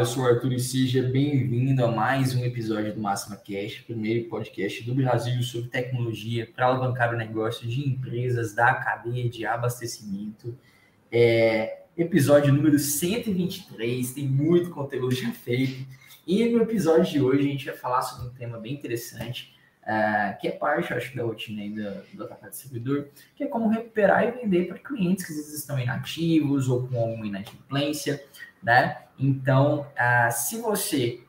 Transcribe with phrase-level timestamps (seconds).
[0.00, 4.30] eu sou o Arthur e seja bem-vindo a mais um episódio do Máxima Cash, primeiro
[4.30, 10.56] podcast do Brasil sobre tecnologia para alavancar o negócio de empresas da cadeia de abastecimento.
[11.12, 15.86] É, episódio número 123, tem muito conteúdo já feito.
[16.26, 20.40] E no episódio de hoje a gente vai falar sobre um tema bem interessante, uh,
[20.40, 24.26] que é parte, acho, da rotina aí do, do atacado distribuidor, que é como recuperar
[24.26, 28.24] e vender para clientes que às vezes estão inativos ou com alguma inadimplência,
[28.62, 28.96] né?
[29.20, 31.20] Então, uh, se você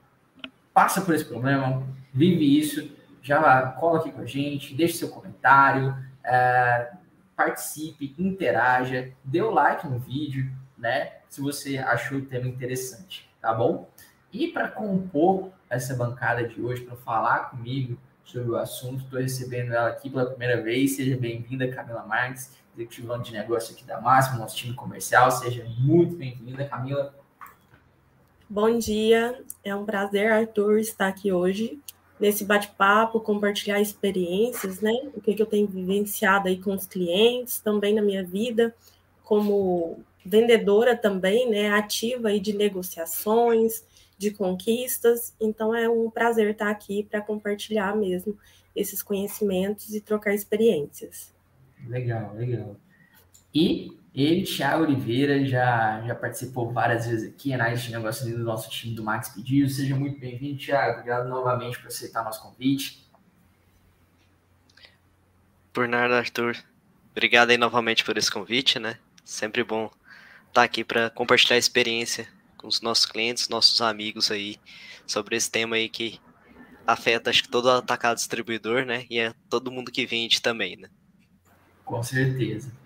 [0.73, 1.83] passa por esse problema,
[2.13, 2.89] vive isso,
[3.21, 6.97] já cola aqui com a gente, deixe seu comentário, uh,
[7.35, 11.11] participe, interaja, dê o like no vídeo, né?
[11.27, 13.89] Se você achou o tema interessante, tá bom?
[14.31, 19.73] E para compor essa bancada de hoje, para falar comigo sobre o assunto, estou recebendo
[19.73, 20.95] ela aqui pela primeira vez.
[20.95, 25.29] Seja bem-vinda, Camila Marques, executivando de negócio aqui da Máxima, nosso time comercial.
[25.31, 27.13] Seja muito bem-vinda, Camila.
[28.53, 31.79] Bom dia, é um prazer, Arthur, estar aqui hoje
[32.19, 34.91] nesse bate-papo, compartilhar experiências, né?
[35.15, 38.75] O que, que eu tenho vivenciado aí com os clientes, também na minha vida,
[39.23, 41.69] como vendedora também, né?
[41.69, 43.85] Ativa aí de negociações,
[44.17, 45.33] de conquistas.
[45.39, 48.37] Então é um prazer estar aqui para compartilhar mesmo
[48.75, 51.33] esses conhecimentos e trocar experiências.
[51.87, 52.75] Legal, legal.
[53.55, 58.69] E ele, Thiago Oliveira, já, já participou várias vezes aqui, análise de negócio do nosso
[58.69, 59.69] time do Max Pedido.
[59.69, 60.99] Seja muito bem-vindo, Thiago.
[60.99, 63.09] Obrigado novamente por aceitar nosso convite.
[65.71, 66.57] Por nada, Arthur.
[67.11, 68.97] Obrigado aí novamente por esse convite, né?
[69.23, 69.89] Sempre bom
[70.49, 74.57] estar aqui para compartilhar a experiência com os nossos clientes, nossos amigos aí,
[75.07, 76.19] sobre esse tema aí que
[76.85, 79.05] afeta, acho que todo atacado distribuidor, né?
[79.09, 80.89] E é todo mundo que vende também, né?
[81.85, 82.80] Com certeza.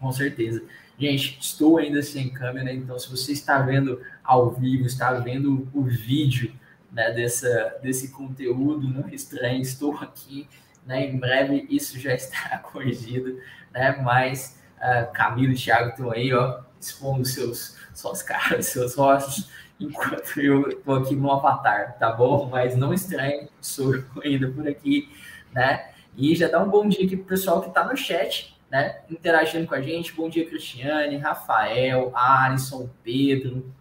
[0.00, 0.62] Com certeza.
[0.98, 5.82] Gente, estou ainda sem câmera, então se você está vendo ao vivo, está vendo o
[5.82, 6.52] vídeo
[6.94, 10.48] né, dessa, desse conteúdo, não estranho, estou aqui,
[10.86, 13.40] né, em breve isso já estará corrigido,
[13.72, 19.50] né, mas uh, Camilo e Thiago estão aí, ó, expondo seus, suas caras, seus rostos,
[19.80, 22.48] enquanto eu estou aqui no avatar, tá bom?
[22.48, 25.10] Mas não estranho, sou ainda por aqui,
[25.52, 29.02] né, e já dá um bom dia aqui pro pessoal que está no chat, né,
[29.08, 30.12] interagindo com a gente.
[30.12, 33.72] Bom dia, Cristiane, Rafael, Alisson, Pedro,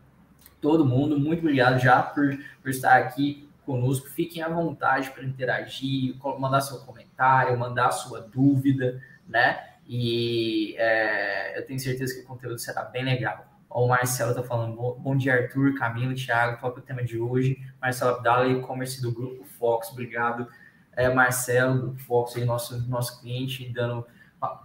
[0.62, 1.20] todo mundo.
[1.20, 4.08] Muito obrigado já por, por estar aqui conosco.
[4.08, 9.68] Fiquem à vontade para interagir, mandar seu comentário, mandar sua dúvida, né?
[9.88, 13.48] E é, eu tenho certeza que o conteúdo será bem legal.
[13.72, 17.60] O Marcelo está falando, bom dia, Arthur, Camilo, Thiago, qual é o tema de hoje?
[17.82, 20.48] Marcelo Abdala, e-commerce do Grupo Fox, obrigado.
[20.96, 24.06] É, Marcelo, do Fox, aí, nosso, nosso cliente, dando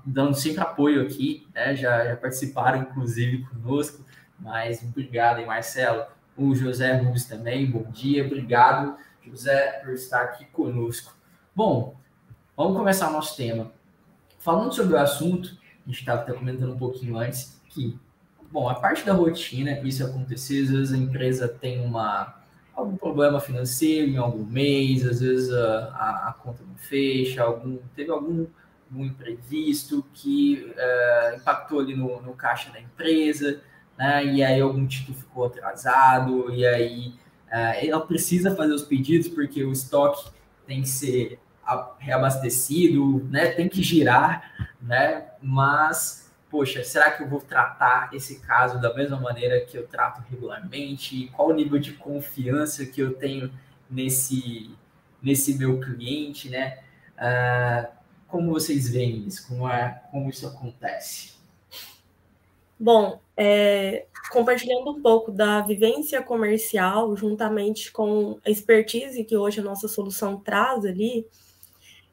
[0.04, 1.74] dando sempre apoio aqui, né?
[1.74, 4.04] já, já, participaram, inclusive, conosco,
[4.38, 6.04] mas obrigado, Marcelo.
[6.36, 11.14] O José Rubens também, bom dia, obrigado, José, por estar aqui conosco.
[11.54, 11.96] Bom,
[12.56, 13.72] vamos começar o nosso tema.
[14.38, 17.98] Falando sobre o assunto, a gente estava comentando um pouquinho antes, que,
[18.50, 22.38] bom, a parte da rotina, isso acontecer, às vezes a empresa tem uma
[22.74, 27.78] algum problema financeiro em algum mês, às vezes a, a, a conta não fecha, algum,
[27.96, 28.46] teve algum
[28.92, 33.60] um imprevisto que uh, impactou ali no, no, caixa da empresa,
[33.96, 34.24] né?
[34.24, 37.08] E aí algum título ficou atrasado, e aí
[37.48, 40.30] uh, ela precisa fazer os pedidos porque o estoque
[40.66, 41.38] tem que ser
[41.98, 43.48] reabastecido, né?
[43.48, 45.26] Tem que girar, né?
[45.42, 50.22] Mas, poxa, será que eu vou tratar esse caso da mesma maneira que eu trato
[50.30, 51.30] regularmente?
[51.34, 53.52] Qual o nível de confiança que eu tenho
[53.90, 54.70] nesse,
[55.22, 56.78] nesse meu cliente, né?
[57.18, 57.97] Uh,
[58.28, 59.48] como vocês veem isso?
[59.48, 61.32] Como, é, como isso acontece?
[62.78, 69.64] Bom, é, compartilhando um pouco da vivência comercial, juntamente com a expertise que hoje a
[69.64, 71.26] nossa solução traz ali,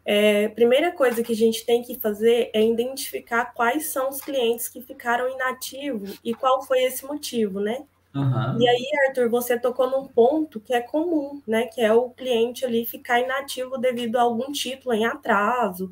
[0.03, 4.69] é, primeira coisa que a gente tem que fazer é identificar quais são os clientes
[4.69, 7.83] que ficaram inativos e qual foi esse motivo, né?
[8.13, 8.61] Uhum.
[8.61, 11.65] E aí, Arthur, você tocou num ponto que é comum, né?
[11.65, 15.91] Que é o cliente ali ficar inativo devido a algum título em atraso,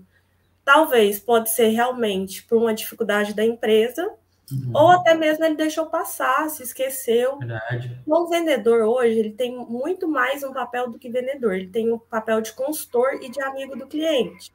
[0.65, 4.13] Talvez pode ser realmente por uma dificuldade da empresa,
[4.51, 4.71] uhum.
[4.73, 7.37] ou até mesmo ele deixou passar, se esqueceu.
[7.37, 8.01] Verdade.
[8.07, 11.95] O vendedor hoje ele tem muito mais um papel do que vendedor, ele tem o
[11.95, 14.53] um papel de consultor e de amigo do cliente.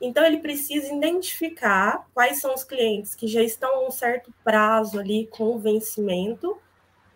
[0.00, 4.98] Então ele precisa identificar quais são os clientes que já estão a um certo prazo
[4.98, 6.58] ali com o vencimento,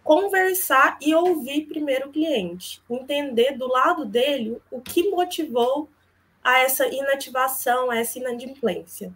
[0.03, 5.89] conversar e ouvir primeiro o cliente, entender do lado dele o que motivou
[6.43, 9.13] a essa inativação, a essa inadimplência.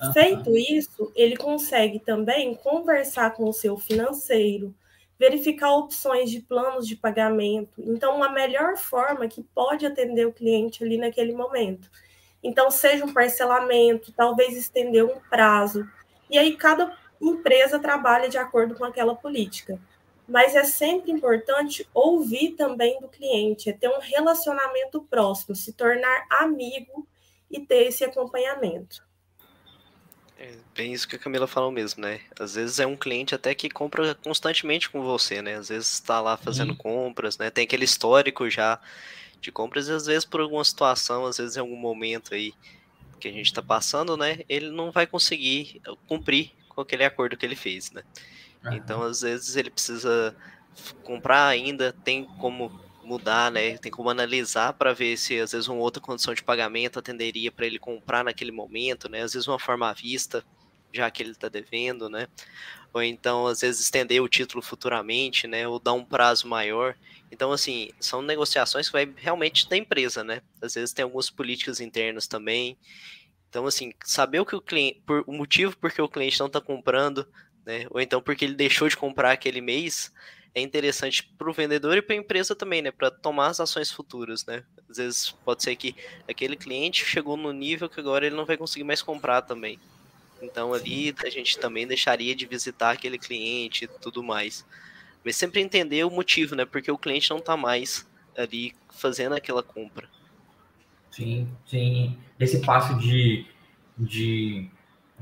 [0.00, 0.12] Uhum.
[0.12, 4.74] Feito isso, ele consegue também conversar com o seu financeiro,
[5.18, 7.74] verificar opções de planos de pagamento.
[7.78, 11.88] Então, a melhor forma que pode atender o cliente ali naquele momento.
[12.42, 15.88] Então, seja um parcelamento, talvez estender um prazo.
[16.28, 19.78] E aí, cada empresa trabalha de acordo com aquela política.
[20.32, 26.26] Mas é sempre importante ouvir também do cliente, é ter um relacionamento próximo, se tornar
[26.30, 27.06] amigo
[27.50, 29.04] e ter esse acompanhamento.
[30.38, 32.22] É bem isso que a Camila falou mesmo, né?
[32.40, 35.56] Às vezes é um cliente até que compra constantemente com você, né?
[35.56, 37.50] Às vezes está lá fazendo compras, né?
[37.50, 38.80] Tem aquele histórico já
[39.38, 42.54] de compras e às vezes por alguma situação, às vezes em algum momento aí
[43.20, 44.40] que a gente está passando, né?
[44.48, 48.02] Ele não vai conseguir cumprir com aquele acordo que ele fez, né?
[48.64, 48.72] Uhum.
[48.74, 50.34] Então às vezes ele precisa
[51.02, 52.70] comprar ainda, tem como
[53.04, 53.76] mudar, né?
[53.78, 57.66] Tem como analisar para ver se às vezes uma outra condição de pagamento atenderia para
[57.66, 59.22] ele comprar naquele momento, né?
[59.22, 60.44] Às vezes uma forma à vista,
[60.92, 62.28] já que ele está devendo, né?
[62.92, 65.66] Ou então às vezes estender o título futuramente, né?
[65.66, 66.96] Ou dar um prazo maior.
[67.30, 70.40] Então assim são negociações que vai realmente da empresa, né?
[70.60, 72.78] Às vezes tem algumas políticas internas também.
[73.48, 76.46] Então assim saber o que o cliente, por, o motivo por que o cliente não
[76.46, 77.26] está comprando,
[77.64, 77.86] né?
[77.90, 80.12] Ou então porque ele deixou de comprar aquele mês
[80.54, 82.90] é interessante para o vendedor e para a empresa também, né?
[82.90, 84.62] Para tomar as ações futuras, né?
[84.88, 85.96] Às vezes pode ser que
[86.28, 89.78] aquele cliente chegou no nível que agora ele não vai conseguir mais comprar também.
[90.42, 94.66] Então ali a gente também deixaria de visitar aquele cliente e tudo mais.
[95.24, 96.66] Mas sempre entender o motivo, né?
[96.66, 98.06] Porque o cliente não está mais
[98.36, 100.08] ali fazendo aquela compra.
[101.10, 102.18] Sim, sim.
[102.38, 103.46] Esse passo de,
[103.96, 104.68] de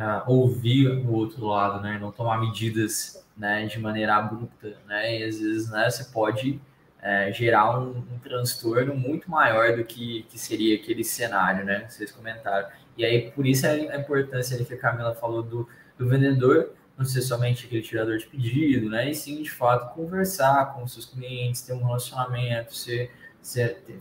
[0.00, 1.98] uh, ouvir o outro lado, né?
[2.00, 5.20] Não tomar medidas né, de maneira abrupta, né?
[5.20, 6.60] E às vezes, né, você pode
[7.02, 11.86] é, gerar um, um, transtorno muito maior do que, que seria aquele cenário, né?
[11.88, 12.68] Vocês comentaram.
[12.96, 15.68] E aí, por isso a importância que a Camila falou do,
[15.98, 19.10] do vendedor não ser somente aquele tirador de pedido, né?
[19.10, 23.10] E sim, de fato, conversar com os seus clientes, ter um relacionamento, ser,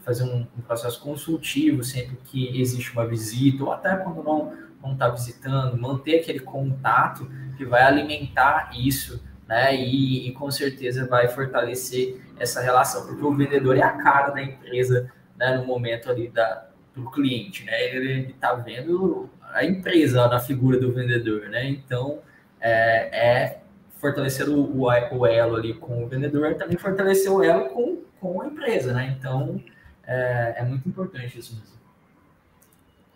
[0.04, 5.10] fazer um processo consultivo sempre que existe uma visita, ou até quando não não está
[5.10, 9.76] visitando, manter aquele contato que vai alimentar isso né?
[9.76, 14.44] E, e, com certeza vai fortalecer essa relação, porque o vendedor é a cara da
[14.44, 15.58] empresa, né?
[15.58, 17.84] No momento ali da, do cliente, né?
[17.86, 21.68] Ele está vendo a empresa na figura do vendedor, né?
[21.68, 22.20] Então
[22.62, 23.62] é, é
[23.98, 24.88] fortalecer o, o,
[25.18, 29.16] o, elo ali com o vendedor, também fortalecer o elo com, com a empresa, né?
[29.18, 29.60] Então
[30.06, 31.79] é, é muito importante isso mesmo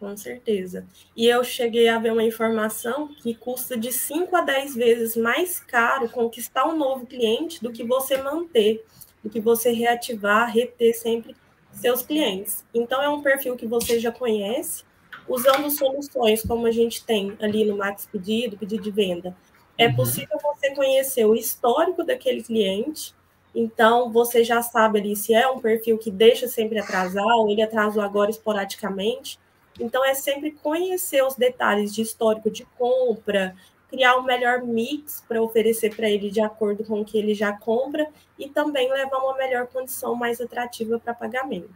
[0.03, 0.85] com certeza.
[1.15, 5.61] E eu cheguei a ver uma informação que custa de 5 a 10 vezes mais
[5.61, 8.83] caro conquistar um novo cliente do que você manter,
[9.23, 11.33] do que você reativar, reter sempre
[11.71, 12.65] seus clientes.
[12.73, 14.83] Então, é um perfil que você já conhece,
[15.25, 19.33] usando soluções como a gente tem ali no Max Pedido, pedido de venda.
[19.77, 19.95] É uhum.
[19.95, 23.15] possível você conhecer o histórico daquele cliente,
[23.55, 27.61] então, você já sabe ali se é um perfil que deixa sempre atrasar, ou ele
[27.61, 29.39] atrasou agora esporadicamente.
[29.79, 33.55] Então, é sempre conhecer os detalhes de histórico de compra,
[33.89, 37.53] criar um melhor mix para oferecer para ele de acordo com o que ele já
[37.53, 38.07] compra
[38.39, 41.69] e também levar uma melhor condição mais atrativa para pagamento.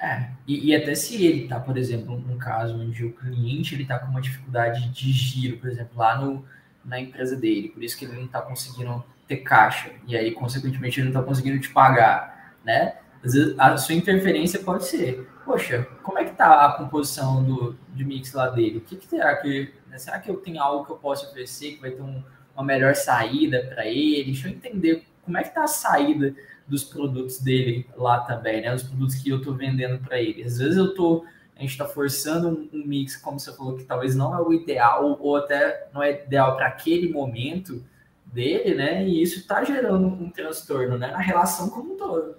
[0.00, 3.82] É, e, e, até se ele está, por exemplo, num caso onde o cliente ele
[3.82, 6.44] está com uma dificuldade de giro, por exemplo, lá no,
[6.84, 11.00] na empresa dele, por isso que ele não está conseguindo ter caixa, e aí, consequentemente,
[11.00, 12.94] ele não está conseguindo te pagar, né?
[13.24, 17.74] Às vezes, a sua interferência pode ser poxa, como é que tá a composição do,
[17.94, 18.76] de mix lá dele?
[18.76, 19.72] O que, que será que.
[19.88, 22.22] Né, será que eu tenho algo que eu posso oferecer que vai ter um,
[22.54, 24.24] uma melhor saída para ele?
[24.24, 26.36] Deixa eu entender como é que tá a saída
[26.66, 28.74] dos produtos dele lá também, né?
[28.74, 30.44] Os produtos que eu estou vendendo para ele.
[30.44, 31.24] Às vezes eu tô.
[31.56, 35.18] A gente está forçando um, mix, como você falou, que talvez não é o ideal,
[35.18, 37.82] ou até não é ideal para aquele momento
[38.26, 39.08] dele, né?
[39.08, 41.10] E isso está gerando um transtorno né?
[41.10, 42.36] na relação como um todo.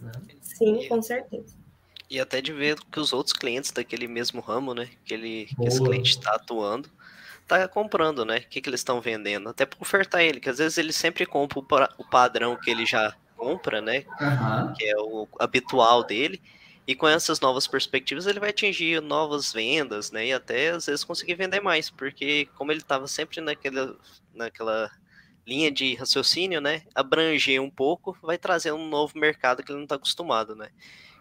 [0.00, 0.12] Né?
[0.40, 1.55] Sim, com certeza.
[2.08, 4.88] E até de ver que os outros clientes daquele mesmo ramo, né?
[5.04, 6.88] Que, ele, que esse cliente está atuando,
[7.46, 8.38] tá comprando, né?
[8.38, 9.48] O que, que eles estão vendendo.
[9.48, 11.58] Até para ofertar ele, que às vezes ele sempre compra
[11.98, 14.04] o, padrão que ele já compra, né?
[14.20, 14.72] Uhum.
[14.74, 16.40] Que é o habitual dele.
[16.86, 20.28] E com essas novas perspectivas, ele vai atingir novas vendas, né?
[20.28, 23.96] E até às vezes conseguir vender mais, porque como ele estava sempre naquela,
[24.32, 24.88] naquela
[25.44, 26.82] linha de raciocínio, né?
[26.94, 30.68] Abranger um pouco, vai trazer um novo mercado que ele não está acostumado, né?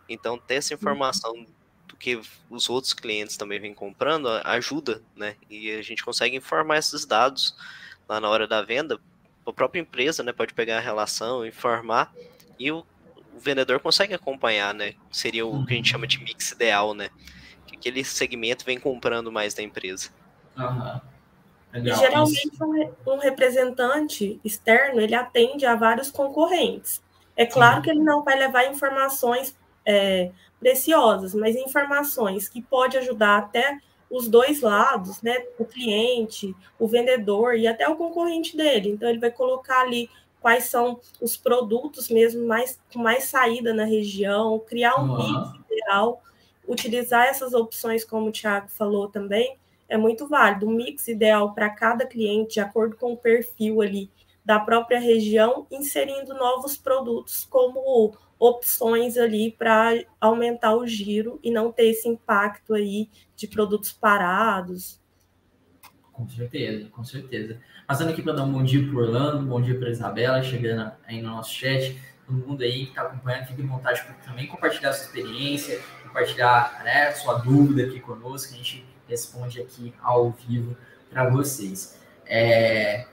[0.08, 1.46] Então, ter essa informação
[1.88, 2.20] do que
[2.50, 5.36] os outros clientes também vêm comprando ajuda, né?
[5.50, 7.56] E a gente consegue informar esses dados
[8.08, 9.00] lá na hora da venda.
[9.46, 12.12] A própria empresa, né, pode pegar a relação, informar
[12.60, 12.86] e o,
[13.34, 14.96] o vendedor consegue acompanhar, né?
[15.12, 17.10] Seria o que a gente chama de mix ideal, né?
[17.68, 20.10] Que aquele segmento vem comprando mais da empresa.
[20.58, 21.02] Uhum.
[21.74, 22.52] Legal, e geralmente
[23.06, 27.02] um representante externo ele atende a vários concorrentes.
[27.36, 27.82] É claro Sim.
[27.82, 34.28] que ele não vai levar informações é, preciosas, mas informações que pode ajudar até os
[34.28, 35.46] dois lados, né?
[35.60, 38.90] O cliente, o vendedor e até o concorrente dele.
[38.90, 43.84] Então ele vai colocar ali quais são os produtos mesmo mais com mais saída na
[43.84, 46.22] região, criar um mix ideal,
[46.68, 49.58] utilizar essas opções como o Thiago falou também,
[49.90, 50.68] é muito válido.
[50.68, 54.10] Um mix ideal para cada cliente, de acordo com o perfil ali
[54.46, 61.72] da própria região, inserindo novos produtos como opções ali para aumentar o giro e não
[61.72, 65.02] ter esse impacto aí de produtos parados.
[66.14, 67.60] Com certeza, com certeza.
[67.88, 71.22] Passando aqui para dar um bom dia para Orlando, bom dia para Isabela, chegando aí
[71.22, 72.00] no nosso chat.
[72.26, 76.82] Todo mundo aí que está acompanhando, fique à vontade para também compartilhar sua experiência, compartilhar
[76.84, 80.76] né, sua dúvida aqui conosco, a gente responde aqui ao vivo
[81.10, 82.02] para vocês.
[82.26, 83.06] É,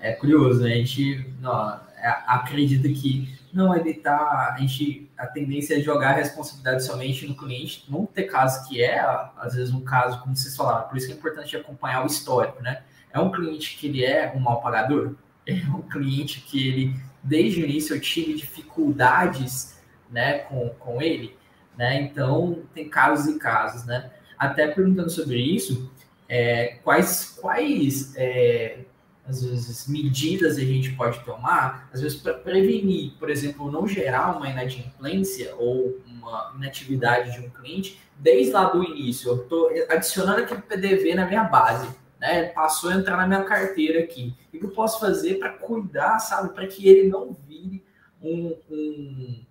[0.00, 0.72] é curioso, né?
[0.72, 4.54] A gente não, é, acredita que não, ele tá.
[4.54, 5.10] A gente.
[5.18, 7.84] A tendência é jogar a responsabilidade somente no cliente.
[7.88, 9.00] Não ter caso que é,
[9.36, 12.62] às vezes, um caso, como vocês falaram, por isso que é importante acompanhar o histórico,
[12.62, 12.82] né?
[13.12, 15.14] É um cliente que ele é um mal pagador?
[15.46, 21.36] É um cliente que ele, desde o início, eu tive dificuldades né, com, com ele,
[21.76, 22.00] né?
[22.02, 24.10] Então, tem casos e casos, né?
[24.38, 25.90] Até perguntando sobre isso,
[26.28, 28.84] é, quais, quais é,
[29.30, 34.36] às vezes, medidas a gente pode tomar, às vezes, para prevenir, por exemplo, não gerar
[34.36, 39.30] uma inadimplência ou uma inatividade de um cliente desde lá do início.
[39.30, 42.46] Eu estou adicionando aquele PDV na minha base, né?
[42.46, 44.34] Passou a entrar na minha carteira aqui.
[44.52, 47.84] O que eu posso fazer para cuidar, sabe, para que ele não vire
[48.20, 49.44] um, um,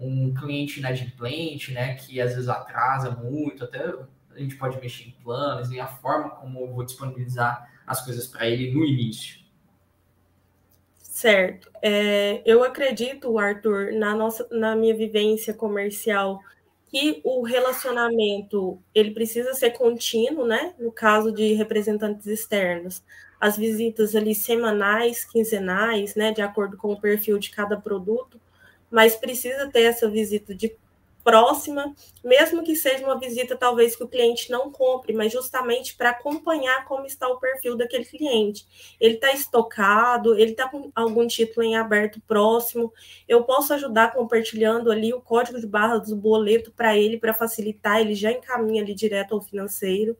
[0.00, 1.94] um cliente inadimplente, né?
[1.94, 3.92] Que às vezes atrasa muito, até
[4.34, 8.26] a gente pode mexer em planos e a forma como eu vou disponibilizar as coisas
[8.26, 9.46] para ele no início.
[10.98, 11.70] Certo.
[11.80, 16.40] É, eu acredito, Arthur, na, nossa, na minha vivência comercial,
[16.88, 20.74] que o relacionamento ele precisa ser contínuo, né?
[20.78, 23.02] No caso de representantes externos,
[23.40, 26.32] as visitas ali semanais, quinzenais, né?
[26.32, 28.40] De acordo com o perfil de cada produto,
[28.90, 30.76] mas precisa ter essa visita de
[31.26, 31.92] próxima,
[32.22, 36.84] mesmo que seja uma visita talvez que o cliente não compre, mas justamente para acompanhar
[36.84, 38.64] como está o perfil daquele cliente.
[39.00, 42.92] Ele está estocado, ele está com algum título em aberto próximo.
[43.26, 48.00] Eu posso ajudar compartilhando ali o código de barra do boleto para ele, para facilitar,
[48.00, 50.16] ele já encaminha ali direto ao financeiro.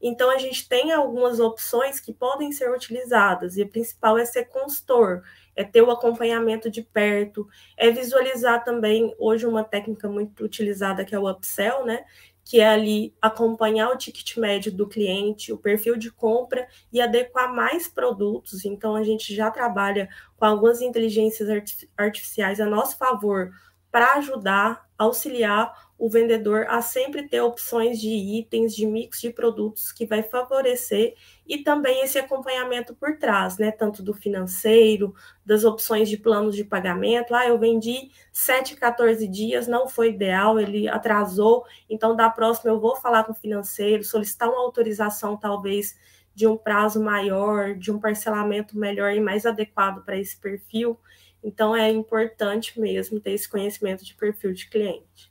[0.00, 4.44] Então, a gente tem algumas opções que podem ser utilizadas, e a principal é ser
[4.44, 5.24] consultor,
[5.58, 11.16] é ter o acompanhamento de perto, é visualizar também, hoje, uma técnica muito utilizada que
[11.16, 12.04] é o upsell, né?
[12.44, 17.52] Que é ali acompanhar o ticket médio do cliente, o perfil de compra e adequar
[17.52, 18.64] mais produtos.
[18.64, 21.48] Então, a gente já trabalha com algumas inteligências
[21.96, 23.50] artificiais a nosso favor
[23.90, 29.90] para ajudar, auxiliar o vendedor a sempre ter opções de itens, de mix de produtos
[29.90, 31.14] que vai favorecer
[31.44, 33.72] e também esse acompanhamento por trás, né?
[33.72, 35.12] Tanto do financeiro,
[35.44, 37.34] das opções de planos de pagamento.
[37.34, 42.78] Ah, eu vendi 7, 14 dias, não foi ideal, ele atrasou, então da próxima eu
[42.78, 45.98] vou falar com o financeiro, solicitar uma autorização, talvez,
[46.32, 50.96] de um prazo maior, de um parcelamento melhor e mais adequado para esse perfil.
[51.42, 55.27] Então é importante mesmo ter esse conhecimento de perfil de cliente.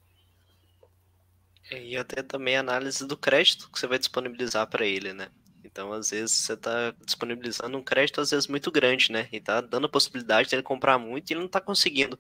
[1.72, 5.28] E até também a análise do crédito que você vai disponibilizar para ele, né?
[5.64, 9.28] Então, às vezes, você está disponibilizando um crédito, às vezes, muito grande, né?
[9.32, 12.18] E tá dando a possibilidade dele comprar muito e ele não está conseguindo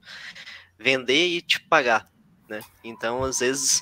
[0.77, 2.11] vender e te pagar,
[2.47, 2.59] né?
[2.83, 3.81] Então, às vezes,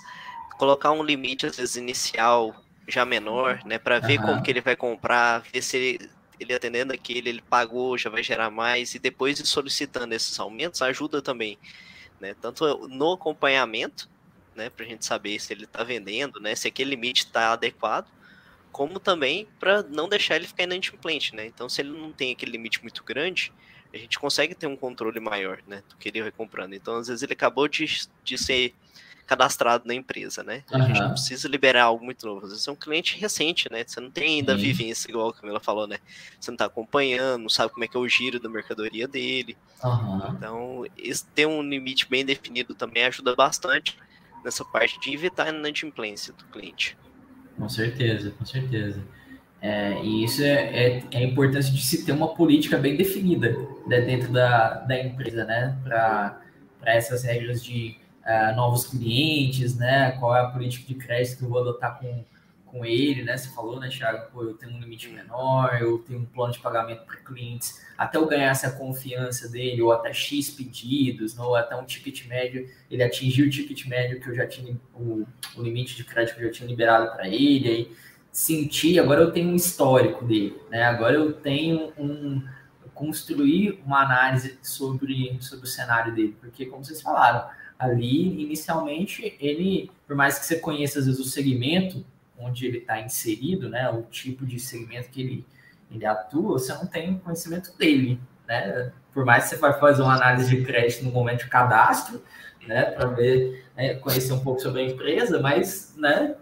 [0.58, 2.56] colocar um limite, às vezes, inicial
[2.88, 3.78] já menor, né?
[3.78, 4.26] Para ver uhum.
[4.28, 8.24] como que ele vai comprar, ver se ele, ele atendendo aquele, ele pagou, já vai
[8.24, 11.58] gerar mais, e depois de solicitando esses aumentos, ajuda também,
[12.20, 12.36] né?
[12.40, 14.08] Tanto no acompanhamento,
[14.56, 18.08] né, para a gente saber se ele está vendendo, né, se aquele limite está adequado,
[18.72, 21.46] como também para não deixar ele ficar inadimplente, né?
[21.46, 23.54] Então, se ele não tem aquele limite muito grande,
[23.94, 26.74] a gente consegue ter um controle maior, né, do que ele vai comprando.
[26.74, 27.86] Então, às vezes ele acabou de,
[28.22, 28.74] de ser
[29.26, 30.64] cadastrado na empresa, né?
[30.72, 30.88] A uhum.
[30.88, 32.46] gente não precisa liberar algo muito novo.
[32.46, 33.84] Às vezes é um cliente recente, né?
[33.86, 35.98] Você não tem ainda a vivência, igual a Camila falou, né?
[36.40, 39.58] Você não está acompanhando, não sabe como é que é o giro da mercadoria dele.
[39.84, 40.36] Uhum.
[40.36, 40.86] Então,
[41.34, 43.98] ter um limite bem definido também ajuda bastante
[44.46, 46.96] nessa parte de evitar a inadimplência do cliente.
[47.58, 49.02] Com certeza, com certeza.
[49.62, 53.58] É, e isso é, é, é, a importância de se ter uma política bem definida
[53.88, 55.76] né, dentro da, da empresa, né?
[55.84, 56.40] Para
[56.86, 60.12] essas regras de uh, novos clientes, né?
[60.20, 62.24] Qual é a política de crédito que eu vou adotar com,
[62.76, 63.38] com ele, né?
[63.38, 64.30] Você falou, né, Thiago?
[64.34, 68.18] Pô, eu tenho um limite menor, eu tenho um plano de pagamento para clientes, até
[68.18, 73.02] eu ganhar essa confiança dele, ou até X pedidos, ou até um ticket médio, ele
[73.02, 76.48] atingiu o ticket médio que eu já tinha, o, o limite de crédito que eu
[76.48, 77.92] já tinha liberado para ele, aí
[78.30, 80.84] senti, agora eu tenho um histórico dele, né?
[80.84, 82.44] Agora eu tenho um
[82.94, 89.92] construir uma análise sobre, sobre o cenário dele, porque como vocês falaram, ali, inicialmente, ele,
[90.08, 92.06] por mais que você conheça às vezes o segmento
[92.38, 95.46] onde ele está inserido, né, o tipo de segmento que ele,
[95.90, 98.92] ele atua, você não tem conhecimento dele, né?
[99.14, 102.22] Por mais que você vai fazer uma análise de crédito no momento de cadastro,
[102.68, 106.36] né, para ver, né, conhecer um pouco sobre a empresa, mas, né,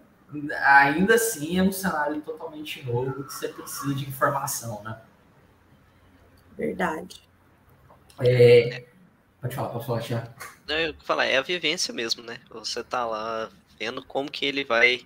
[0.66, 4.98] ainda assim é um cenário totalmente novo que você precisa de informação, né?
[6.58, 7.22] Verdade.
[8.20, 8.86] É,
[9.42, 10.34] pode falar, pode falar, Tiago.
[10.68, 12.40] Eu falar, é a vivência mesmo, né?
[12.50, 15.02] Você tá lá vendo como que ele vai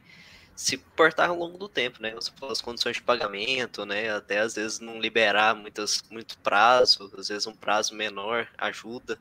[0.57, 2.15] se portar ao longo do tempo, né?
[2.49, 4.09] As condições de pagamento, né?
[4.09, 9.19] Até às vezes não liberar muitas, muito prazo, às vezes um prazo menor ajuda,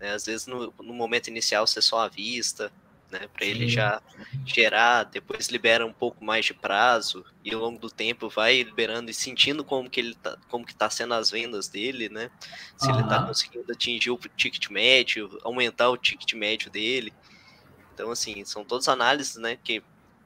[0.00, 0.10] né?
[0.10, 2.72] Às vezes no, no momento inicial você só avista,
[3.08, 3.28] né?
[3.32, 4.02] Para ele já
[4.44, 9.08] gerar, depois libera um pouco mais de prazo e ao longo do tempo vai liberando
[9.08, 12.32] e sentindo como que ele tá, como que tá sendo as vendas dele, né?
[12.76, 12.98] Se uhum.
[12.98, 17.14] ele tá conseguindo atingir o ticket médio, aumentar o ticket médio dele.
[17.94, 19.80] Então assim, são todas análises, né, que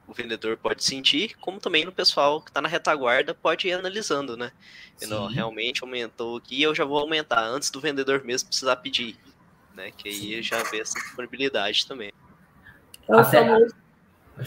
[0.08, 4.36] o vendedor pode sentir, como também no pessoal que está na retaguarda pode ir analisando,
[4.36, 4.50] né?
[5.06, 9.16] Não, realmente aumentou aqui, eu já vou aumentar antes do vendedor mesmo precisar pedir,
[9.76, 9.92] né?
[9.96, 10.42] Que aí Sim.
[10.42, 12.10] já vê essa disponibilidade também.
[13.06, 13.74] É o famoso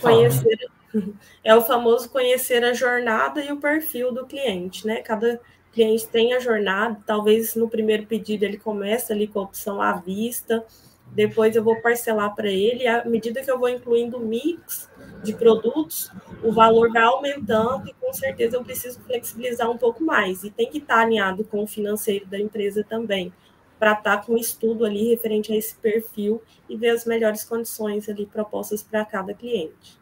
[0.02, 0.70] conhecer,
[1.44, 5.02] é o famoso conhecer a jornada e o perfil do cliente, né?
[5.04, 5.40] Cada
[5.72, 9.94] cliente tem a jornada, talvez no primeiro pedido ele comece ali com a opção à
[9.94, 10.66] vista,
[11.12, 14.90] depois eu vou parcelar para ele, à medida que eu vou incluindo o mix
[15.24, 16.12] de produtos,
[16.44, 20.44] o valor vai aumentando e com certeza eu preciso flexibilizar um pouco mais.
[20.44, 23.32] E tem que estar alinhado com o financeiro da empresa também
[23.80, 27.44] para estar tá com um estudo ali referente a esse perfil e ver as melhores
[27.44, 30.00] condições ali propostas para cada cliente.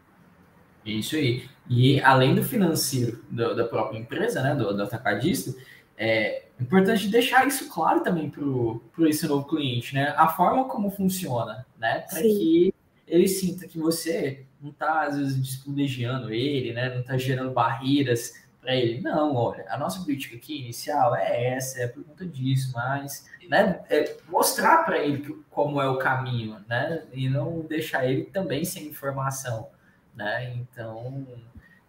[0.85, 1.47] Isso aí.
[1.69, 5.53] E além do financeiro do, da própria empresa, né, do, do atacadista,
[5.97, 10.13] é importante deixar isso claro também para esse novo cliente, né?
[10.17, 12.05] A forma como funciona, né?
[12.09, 12.73] Para que
[13.09, 16.93] ele sinta que você não está, às vezes, desprivilegiando ele, né?
[16.93, 19.01] Não está gerando barreiras para ele.
[19.01, 23.81] Não, olha, a nossa política aqui inicial é essa, é por conta disso, mas né,
[23.89, 27.03] é mostrar para ele como é o caminho, né?
[27.11, 29.69] E não deixar ele também sem informação,
[30.15, 30.53] né?
[30.55, 31.25] Então,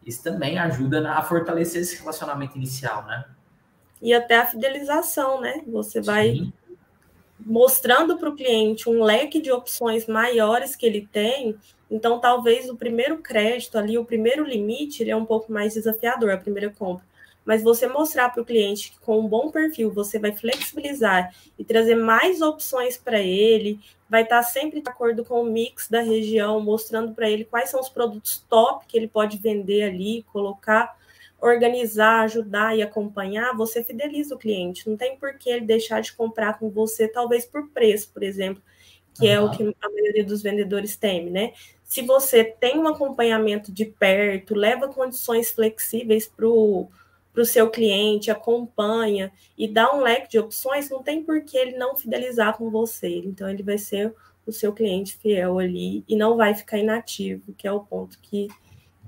[0.06, 3.24] isso também ajuda a fortalecer esse relacionamento inicial, né?
[4.00, 5.62] E até a fidelização, né?
[5.66, 6.52] Você vai Sim.
[7.44, 11.59] Mostrando para o cliente um leque de opções maiores que ele tem
[11.90, 16.31] então, talvez o primeiro crédito ali, o primeiro limite, ele é um pouco mais desafiador,
[16.31, 17.05] a primeira compra.
[17.44, 21.64] Mas você mostrar para o cliente que com um bom perfil você vai flexibilizar e
[21.64, 26.61] trazer mais opções para ele, vai estar sempre de acordo com o mix da região,
[26.61, 30.96] mostrando para ele quais são os produtos top que ele pode vender ali, colocar,
[31.40, 34.88] organizar, ajudar e acompanhar, você fideliza o cliente.
[34.88, 38.62] Não tem por que ele deixar de comprar com você, talvez por preço, por exemplo,
[39.14, 39.33] que uhum.
[39.33, 41.53] é o que a maioria dos vendedores teme, né?
[41.85, 46.88] Se você tem um acompanhamento de perto, leva condições flexíveis para o
[47.44, 51.96] seu cliente, acompanha e dá um leque de opções, não tem por que ele não
[51.96, 53.09] fidelizar com você.
[53.16, 54.14] Então, ele vai ser
[54.46, 58.46] o seu cliente fiel ali e não vai ficar inativo, que é o ponto que,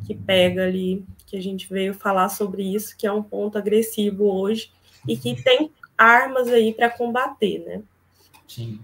[0.06, 4.24] que pega ali, que a gente veio falar sobre isso, que é um ponto agressivo
[4.24, 4.70] hoje
[5.06, 7.82] e que tem armas aí para combater, né?
[8.46, 8.80] Sim.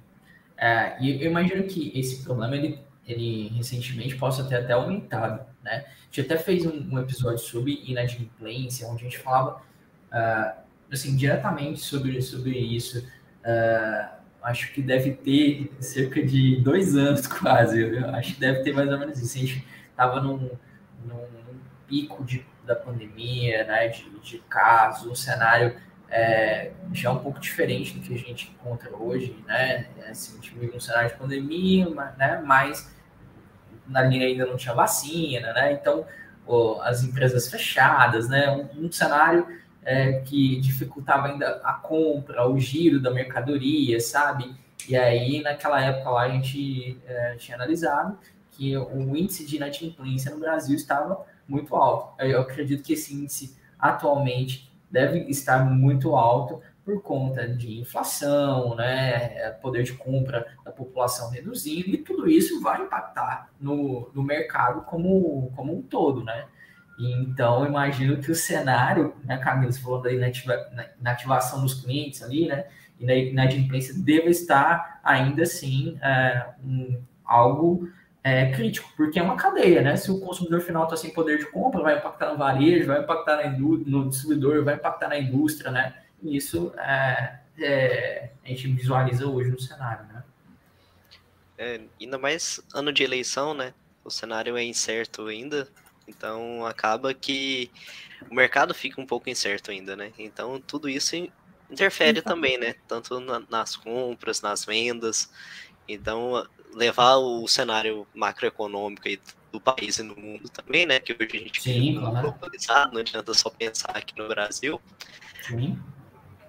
[0.57, 5.87] É, e eu imagino que esse problema ele ele recentemente possa ter até aumentado, né?
[5.87, 9.62] A gente até fez um, um episódio sobre inadimplência, onde a gente falava,
[10.12, 10.61] uh,
[10.92, 12.99] assim, diretamente sobre, sobre isso.
[12.99, 14.09] Uh,
[14.42, 18.90] acho que deve ter cerca de dois anos quase, eu acho que deve ter mais
[18.92, 19.38] ou menos isso.
[19.38, 20.51] A gente estava num,
[21.05, 21.27] num,
[21.87, 25.75] pico de, da pandemia, né, de, de casos, um cenário
[26.11, 29.87] é, já um pouco diferente do que a gente encontra hoje, né?
[30.09, 32.43] Assim, a gente vive um cenário de pandemia, né?
[32.45, 32.91] mas
[33.87, 35.73] na linha ainda não tinha vacina, né?
[35.73, 36.07] Então,
[36.83, 38.51] as empresas fechadas, né?
[38.51, 39.47] Um, um cenário
[39.83, 44.55] é, que dificultava ainda a compra, o giro da mercadoria, sabe?
[44.89, 48.19] E aí, naquela época lá, a gente é, tinha analisado
[48.59, 52.21] que o índice de inadimplência no Brasil estava muito alto.
[52.21, 59.51] Eu acredito que esse índice atualmente deve estar muito alto, por conta de inflação, né,
[59.61, 65.53] poder de compra da população reduzindo, e tudo isso vai impactar no, no mercado como,
[65.55, 66.47] como um todo, né?
[66.99, 72.49] Então, imagino que o cenário, né, Camila, você falou aí na, ativação dos clientes ali,
[72.49, 72.64] né,
[72.99, 77.87] e na inadimplência deva estar ainda assim é, um, algo
[78.29, 79.97] é, crítico, porque é uma cadeia, né?
[79.97, 83.37] Se o consumidor final está sem poder de compra, vai impactar no varejo, vai impactar
[83.37, 86.03] na no distribuidor, vai impactar na indústria, né?
[86.23, 90.23] E isso é, é, a gente visualiza hoje no cenário, né?
[91.57, 93.73] É, ainda mais ano de eleição, né?
[94.05, 95.67] O cenário é incerto ainda,
[96.07, 97.71] então acaba que
[98.31, 100.12] o mercado fica um pouco incerto ainda, né?
[100.19, 101.17] Então tudo isso
[101.71, 102.75] interfere então, também, né?
[102.87, 105.31] Tanto na, nas compras, nas vendas.
[105.88, 111.01] Então levar o cenário macroeconômico aí do país e no mundo também, né?
[111.01, 112.33] Que hoje a gente Sim, claro.
[112.33, 114.81] globalizado, não adianta só pensar aqui no Brasil.
[115.43, 115.79] Sim.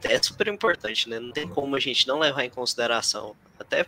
[0.04, 1.20] É super importante, né?
[1.20, 3.86] Não tem como a gente não levar em consideração, até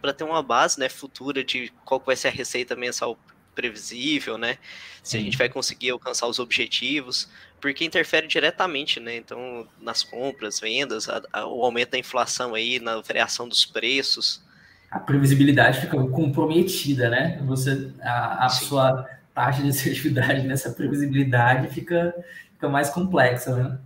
[0.00, 3.16] para ter uma base, né, futura de qual vai ser a receita mensal
[3.54, 4.58] previsível, né?
[5.02, 7.28] Se a gente vai conseguir alcançar os objetivos,
[7.60, 9.16] porque interfere diretamente, né?
[9.16, 14.42] Então, nas compras, vendas, a, a, o aumento da inflação aí, na variação dos preços
[14.90, 17.40] a previsibilidade fica comprometida, né?
[17.46, 22.14] Você, a, a sua taxa de assertividade nessa previsibilidade fica,
[22.54, 23.78] fica mais complexa, né?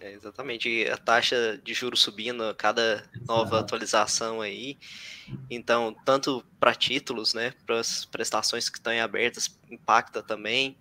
[0.00, 3.26] É, exatamente, a taxa de juros subindo a cada Exato.
[3.28, 4.78] nova atualização aí.
[5.50, 10.76] Então, tanto para títulos, né, para as prestações que estão abertas, impacta também,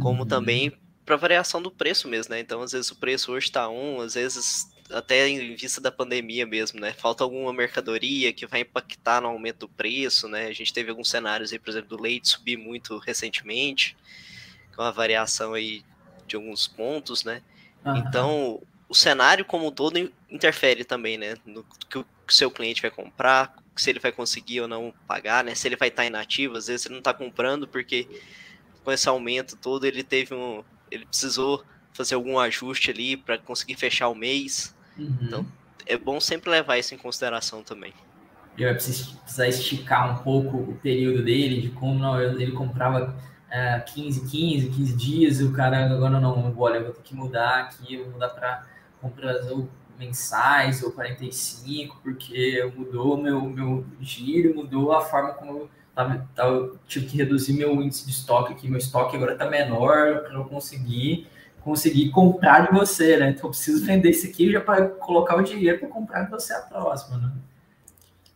[0.00, 0.28] como uhum.
[0.28, 2.40] também para variação do preço mesmo, né?
[2.40, 6.46] Então, às vezes o preço hoje está um, às vezes até em vista da pandemia
[6.46, 6.92] mesmo, né?
[6.92, 10.46] Falta alguma mercadoria que vai impactar no aumento do preço, né?
[10.46, 13.96] A gente teve alguns cenários aí, por exemplo, do leite subir muito recentemente,
[14.74, 15.82] com a variação aí
[16.26, 17.42] de alguns pontos, né?
[17.84, 17.96] Uhum.
[17.96, 21.36] Então, o cenário como um todo interfere também, né?
[21.44, 25.54] No que o seu cliente vai comprar, se ele vai conseguir ou não pagar, né?
[25.54, 28.08] Se ele vai estar inativo, às vezes ele não está comprando porque
[28.84, 33.74] com esse aumento todo ele teve um, ele precisou fazer algum ajuste ali para conseguir
[33.74, 35.16] fechar o mês, Uhum.
[35.22, 35.46] Então,
[35.86, 37.92] é bom sempre levar isso em consideração também.
[38.56, 43.14] Ele vai precisar esticar um pouco o período dele, de como não, ele comprava
[43.50, 47.14] é, 15, 15, 15 dias, e o cara agora não, olha, eu vou ter que
[47.14, 48.66] mudar aqui, vou mudar para
[49.00, 55.70] compras ou mensais ou 45, porque mudou meu, meu giro, mudou a forma como eu
[55.94, 59.48] tava, tava, eu tive que reduzir meu índice de estoque aqui, meu estoque agora está
[59.48, 61.26] menor para eu conseguir
[61.66, 63.30] conseguir comprar de você, né?
[63.30, 66.52] Então eu preciso vender isso aqui já para colocar o dinheiro para comprar de você
[66.52, 67.32] a próxima, né?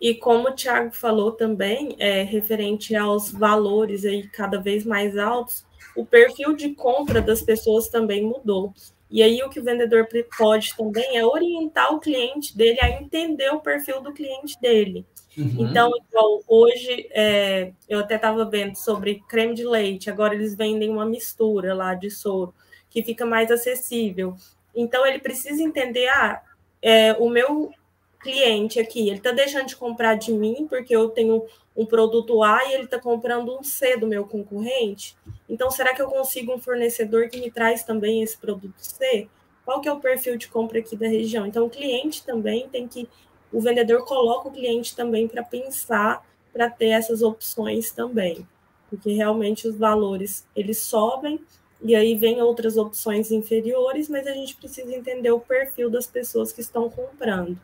[0.00, 5.64] E como o Thiago falou também, é, referente aos valores aí cada vez mais altos,
[5.94, 8.74] o perfil de compra das pessoas também mudou.
[9.08, 13.50] E aí o que o vendedor pode também é orientar o cliente dele a entender
[13.50, 15.06] o perfil do cliente dele.
[15.38, 15.68] Uhum.
[15.68, 20.90] Então, igual, hoje é, eu até estava vendo sobre creme de leite, agora eles vendem
[20.90, 22.52] uma mistura lá de soro
[22.90, 24.34] que fica mais acessível.
[24.74, 26.42] Então, ele precisa entender, ah,
[26.82, 27.72] é, o meu
[28.20, 32.66] cliente aqui, ele está deixando de comprar de mim porque eu tenho um produto A
[32.66, 35.16] e ele está comprando um C do meu concorrente.
[35.48, 39.28] Então, será que eu consigo um fornecedor que me traz também esse produto C?
[39.64, 41.46] Qual que é o perfil de compra aqui da região?
[41.46, 43.08] Então, o cliente também tem que,
[43.52, 48.46] o vendedor coloca o cliente também para pensar, para ter essas opções também,
[48.90, 51.40] porque realmente os valores eles sobem
[51.82, 56.52] e aí vem outras opções inferiores, mas a gente precisa entender o perfil das pessoas
[56.52, 57.58] que estão comprando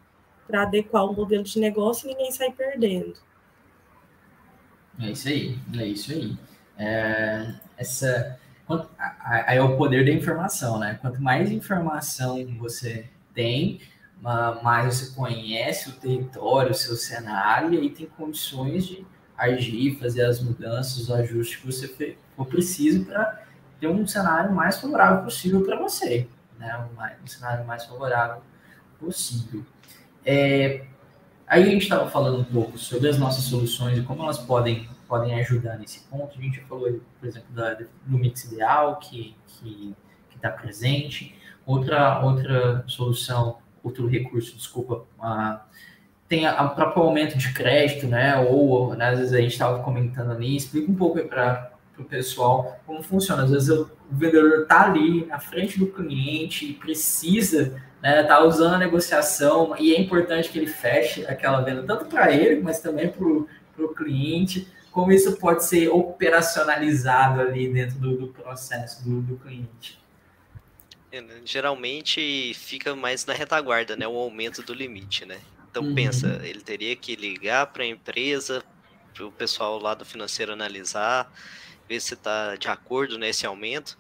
[0.46, 3.14] para adequar o modelo de negócio e ninguém sai perdendo.
[4.98, 6.37] É isso aí, é isso aí.
[6.79, 8.38] É, essa,
[9.20, 10.98] aí é o poder da informação, né?
[11.02, 13.81] Quanto mais informação você tem,
[14.62, 20.24] mais você conhece o território, o seu cenário, e aí tem condições de agir, fazer
[20.24, 23.46] as mudanças, os ajustes que você for preciso para
[23.81, 26.77] ter um cenário mais favorável possível para você, né?
[26.79, 28.43] Um, um, cenário mais favorável
[28.99, 29.65] possível.
[30.25, 30.85] É,
[31.47, 34.89] aí a gente estava falando um pouco sobre as nossas soluções e como elas podem,
[35.07, 36.39] podem ajudar nesse ponto.
[36.39, 39.95] A gente falou, por exemplo, da, do mix ideal que que
[40.35, 41.35] está presente.
[41.65, 45.59] Outra outra solução, outro recurso, desculpa, uh,
[46.29, 48.37] tem a, a próprio aumento de crédito, né?
[48.37, 50.57] Ou né, às vezes a gente estava comentando ali.
[50.57, 53.43] Explica um pouco para para o pessoal como funciona.
[53.43, 58.75] Às vezes o vendedor está ali na frente do cliente e precisa né, tá usando
[58.75, 63.09] a negociação e é importante que ele feche aquela venda, tanto para ele, mas também
[63.09, 64.69] para o cliente.
[64.93, 69.99] Como isso pode ser operacionalizado ali dentro do, do processo do, do cliente?
[71.13, 74.07] É, né, geralmente fica mais na retaguarda, né?
[74.07, 75.39] O aumento do limite, né?
[75.71, 75.95] Então uhum.
[75.95, 78.65] pensa, ele teria que ligar para a empresa,
[79.13, 81.31] para o pessoal lá do financeiro analisar,
[81.88, 83.96] ver se está de acordo nesse aumento.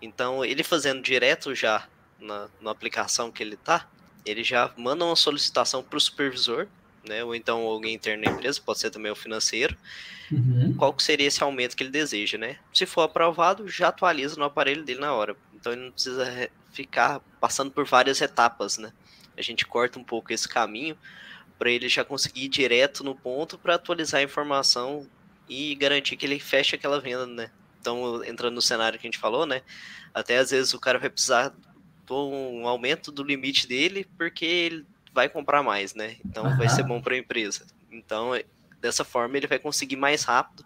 [0.00, 1.86] Então, ele fazendo direto já
[2.20, 3.88] na, na aplicação que ele está,
[4.24, 6.66] ele já manda uma solicitação para o supervisor,
[7.06, 7.24] né?
[7.24, 9.76] Ou então alguém interno na empresa, pode ser também o financeiro.
[10.30, 10.74] Uhum.
[10.76, 12.58] Qual que seria esse aumento que ele deseja, né?
[12.72, 15.36] Se for aprovado, já atualiza no aparelho dele na hora.
[15.54, 18.92] Então ele não precisa ficar passando por várias etapas, né?
[19.36, 20.96] A gente corta um pouco esse caminho
[21.58, 25.08] para ele já conseguir ir direto no ponto para atualizar a informação
[25.48, 27.50] e garantir que ele feche aquela venda, né?
[27.80, 29.62] Então, entrando no cenário que a gente falou, né?
[30.12, 34.86] Até às vezes o cara vai precisar de um aumento do limite dele porque ele
[35.12, 36.16] vai comprar mais, né?
[36.24, 36.56] Então uhum.
[36.56, 37.66] vai ser bom para a empresa.
[37.90, 38.44] Então, é,
[38.80, 40.64] dessa forma, ele vai conseguir mais rápido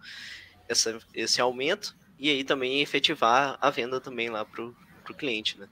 [0.68, 5.68] essa, esse aumento e aí também efetivar a venda também lá para o cliente, né?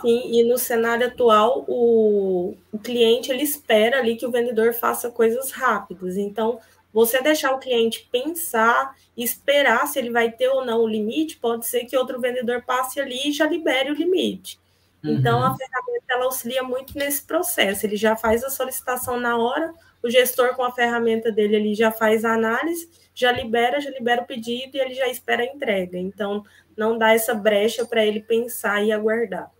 [0.00, 5.10] Sim, e no cenário atual, o, o cliente ele espera ali que o vendedor faça
[5.10, 6.16] coisas rápidas.
[6.16, 6.58] Então,
[6.94, 11.66] você deixar o cliente pensar, esperar se ele vai ter ou não o limite, pode
[11.66, 14.60] ser que outro vendedor passe ali e já libere o limite.
[15.02, 15.14] Uhum.
[15.14, 17.84] Então, a ferramenta ela auxilia muito nesse processo.
[17.84, 21.90] Ele já faz a solicitação na hora, o gestor com a ferramenta dele ali já
[21.90, 25.98] faz a análise, já libera, já libera o pedido e ele já espera a entrega.
[25.98, 26.44] Então,
[26.76, 29.50] não dá essa brecha para ele pensar e aguardar.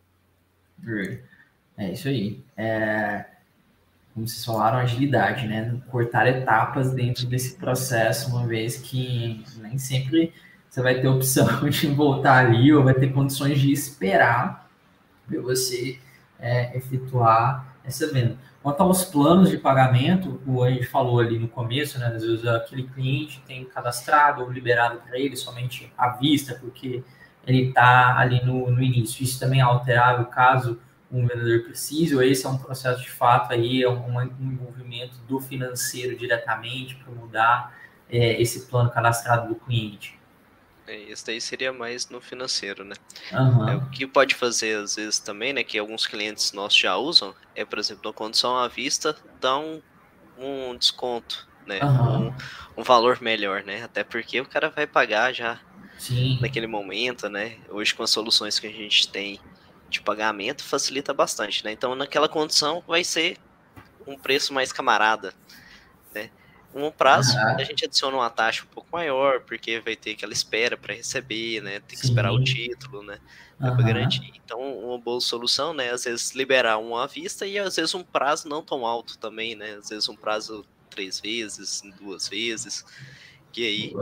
[1.76, 2.40] É isso aí.
[2.56, 3.24] É,
[4.14, 5.76] como vocês falaram, agilidade, né?
[5.90, 10.32] Cortar etapas dentro desse processo, uma vez que nem sempre
[10.70, 14.70] você vai ter opção de voltar ali ou vai ter condições de esperar
[15.26, 15.98] para você
[16.38, 18.38] é, efetuar essa venda.
[18.62, 22.06] Quanto aos planos de pagamento, o a gente falou ali no começo, né?
[22.06, 27.02] Às vezes aquele cliente tem cadastrado ou liberado para ele somente à vista, porque
[27.44, 29.24] ele está ali no, no início.
[29.24, 30.78] Isso também é alterável caso
[31.14, 35.16] um vendedor precise, ou esse é um processo de fato aí, é um, um envolvimento
[35.28, 37.78] do financeiro diretamente para mudar
[38.10, 40.18] é, esse plano cadastrado do cliente.
[40.86, 42.96] É, esse daí seria mais no financeiro, né?
[43.32, 43.68] Uhum.
[43.68, 47.32] É, o que pode fazer às vezes também, né, que alguns clientes nossos já usam,
[47.54, 49.80] é, por exemplo, na condição à vista, dar um,
[50.36, 51.80] um desconto, né?
[51.80, 52.28] Uhum.
[52.28, 52.34] Um,
[52.78, 53.84] um valor melhor, né?
[53.84, 55.60] Até porque o cara vai pagar já
[55.96, 56.38] Sim.
[56.40, 57.56] naquele momento, né?
[57.70, 59.40] Hoje com as soluções que a gente tem
[59.94, 61.72] de pagamento facilita bastante, né?
[61.72, 63.38] Então naquela condição vai ser
[64.06, 65.32] um preço mais camarada,
[66.12, 66.30] né?
[66.74, 70.76] Um prazo a gente adiciona uma taxa um pouco maior, porque vai ter aquela espera
[70.76, 71.78] para receber, né?
[71.80, 72.08] Tem que Sim.
[72.08, 73.20] esperar o título, né?
[73.60, 73.76] Uhum.
[73.76, 74.32] Para garantir.
[74.34, 75.92] Então, uma boa solução, né?
[75.92, 79.54] Às vezes liberar um à vista e às vezes um prazo não tão alto também,
[79.54, 79.76] né?
[79.76, 82.84] Às vezes um prazo três vezes, duas vezes,
[83.52, 83.94] que aí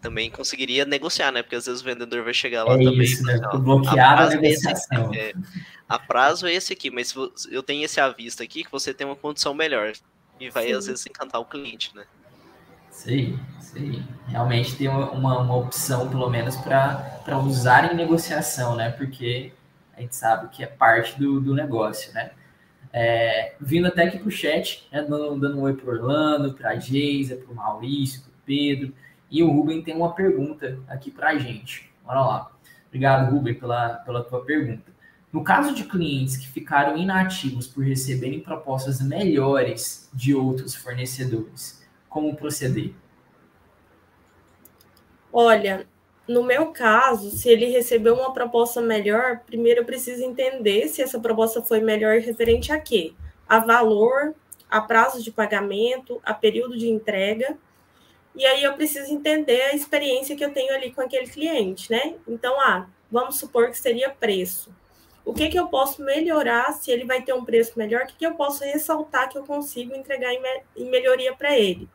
[0.00, 1.42] também conseguiria negociar, né?
[1.42, 3.02] Porque às vezes o vendedor vai chegar lá é também.
[3.02, 3.38] Isso, né?
[3.58, 5.14] Bloquear a, a negociação.
[5.14, 5.32] É,
[5.88, 7.14] a prazo é esse aqui, mas
[7.50, 9.92] eu tenho esse à vista aqui que você tem uma condição melhor.
[10.38, 10.72] E vai sim.
[10.72, 12.04] às vezes encantar o cliente, né?
[12.90, 14.02] Sim, sim.
[14.26, 18.90] Realmente tem uma, uma, opção, pelo menos, para usar em negociação, né?
[18.90, 19.52] Porque
[19.96, 22.30] a gente sabe que é parte do, do negócio, né?
[22.92, 26.70] É, vindo até aqui para o chat, né, dando, dando um oi para Orlando, para
[26.70, 28.92] a Geisa, para o Maurício, para o Pedro.
[29.30, 31.90] E o Rubem tem uma pergunta aqui para a gente.
[32.04, 32.50] Bora lá.
[32.88, 34.90] Obrigado, Rubem, pela, pela tua pergunta.
[35.32, 42.34] No caso de clientes que ficaram inativos por receberem propostas melhores de outros fornecedores, como
[42.34, 42.92] proceder?
[45.32, 45.86] Olha,
[46.26, 51.20] no meu caso, se ele recebeu uma proposta melhor, primeiro eu preciso entender se essa
[51.20, 53.14] proposta foi melhor referente a quê?
[53.48, 54.34] A valor,
[54.68, 57.56] a prazo de pagamento, a período de entrega
[58.34, 62.14] e aí eu preciso entender a experiência que eu tenho ali com aquele cliente, né?
[62.28, 64.72] Então, ah, vamos supor que seria preço.
[65.24, 68.02] O que, que eu posso melhorar se ele vai ter um preço melhor?
[68.02, 71.58] O que, que eu posso ressaltar que eu consigo entregar em, me em melhoria para
[71.58, 71.88] ele?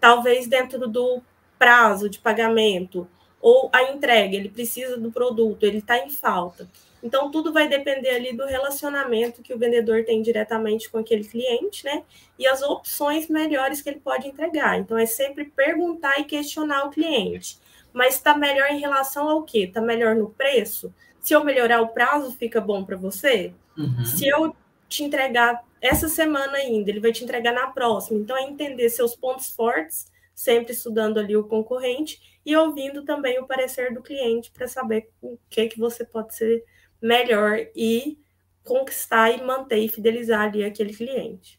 [0.00, 1.22] Talvez dentro do
[1.58, 3.08] prazo de pagamento
[3.40, 6.68] ou a entrega, ele precisa do produto, ele está em falta.
[7.02, 11.84] Então, tudo vai depender ali do relacionamento que o vendedor tem diretamente com aquele cliente,
[11.84, 12.02] né?
[12.38, 14.78] E as opções melhores que ele pode entregar.
[14.78, 17.58] Então, é sempre perguntar e questionar o cliente.
[17.92, 19.60] Mas está melhor em relação ao quê?
[19.60, 20.92] Está melhor no preço?
[21.20, 23.52] Se eu melhorar o prazo, fica bom para você?
[23.76, 24.04] Uhum.
[24.04, 24.54] Se eu
[24.88, 28.18] te entregar essa semana ainda, ele vai te entregar na próxima.
[28.18, 33.46] Então, é entender seus pontos fortes, sempre estudando ali o concorrente e ouvindo também o
[33.46, 36.64] parecer do cliente para saber o que, que você pode ser
[37.00, 38.18] melhor e
[38.64, 41.58] conquistar e manter e fidelizar ali aquele cliente.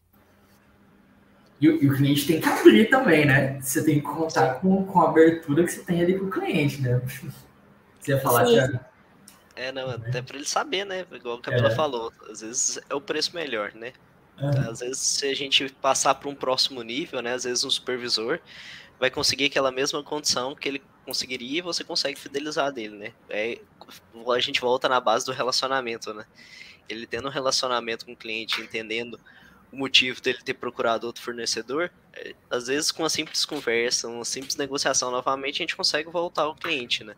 [1.60, 3.60] E, e o cliente tem que abrir também, né?
[3.62, 6.82] Você tem que contar com, com a abertura que você tem ali com o cliente,
[6.82, 7.02] né?
[8.00, 8.80] Você ia falar, Thiago?
[9.58, 11.06] É, não, até para ele saber, né?
[11.12, 11.76] Igual a Camila é.
[11.76, 13.92] falou, às vezes é o preço melhor, né?
[14.42, 14.72] Uhum.
[14.72, 17.34] Às vezes, se a gente passar para um próximo nível, né?
[17.34, 18.40] Às vezes um supervisor
[18.98, 23.14] vai conseguir aquela mesma condição que ele conseguiria e você consegue fidelizar dele, né?
[23.30, 23.60] É,
[24.28, 26.26] a gente volta na base do relacionamento, né?
[26.88, 29.20] Ele tendo um relacionamento com o cliente, entendendo
[29.72, 34.26] o motivo dele ter procurado outro fornecedor, é, às vezes com uma simples conversa, uma
[34.26, 37.16] simples negociação novamente, a gente consegue voltar ao cliente, né?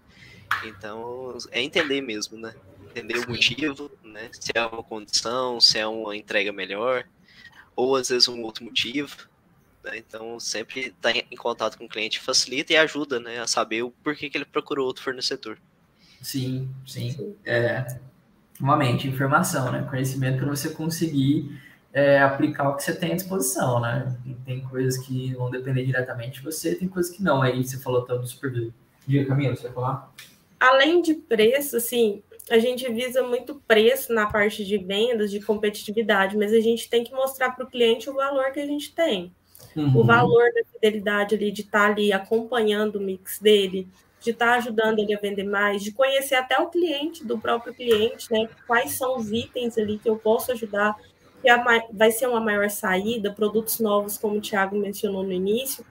[0.65, 2.55] Então, é entender mesmo, né?
[2.89, 4.29] Entender o motivo, né?
[4.33, 7.05] Se é uma condição, se é uma entrega melhor,
[7.75, 9.29] ou às vezes um outro motivo.
[9.83, 9.97] Né?
[9.97, 13.83] Então, sempre estar tá em contato com o cliente facilita e ajuda né, a saber
[13.83, 15.57] o porquê que ele procurou outro fornecedor.
[16.21, 17.35] Sim, sim.
[17.43, 17.97] É,
[18.59, 19.85] uma mente, informação, né?
[19.89, 21.59] Conhecimento para você conseguir
[21.91, 24.15] é, aplicar o que você tem à disposição, né?
[24.25, 27.41] E tem coisas que vão depender diretamente de você, tem coisas que não.
[27.41, 28.71] Aí você falou tanto do supervisor.
[29.07, 30.13] Diga, Camila, você vai falar?
[30.59, 36.37] Além de preço, assim, a gente visa muito preço na parte de vendas, de competitividade,
[36.37, 39.33] mas a gente tem que mostrar para o cliente o valor que a gente tem.
[39.75, 39.97] Uhum.
[39.99, 43.87] O valor da fidelidade ali, de estar tá ali acompanhando o mix dele,
[44.19, 47.73] de estar tá ajudando ele a vender mais, de conhecer até o cliente, do próprio
[47.73, 48.47] cliente, né?
[48.67, 50.95] Quais são os itens ali que eu posso ajudar,
[51.41, 55.85] que a, vai ser uma maior saída, produtos novos, como o Thiago mencionou no início.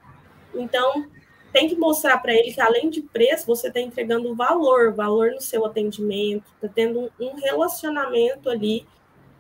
[0.54, 1.06] Então,
[1.52, 5.40] tem que mostrar para ele que além de preço, você está entregando valor, valor no
[5.40, 8.86] seu atendimento, está tendo um relacionamento ali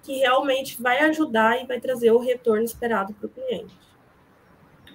[0.02, 3.74] que realmente vai ajudar e vai trazer o retorno esperado para o cliente.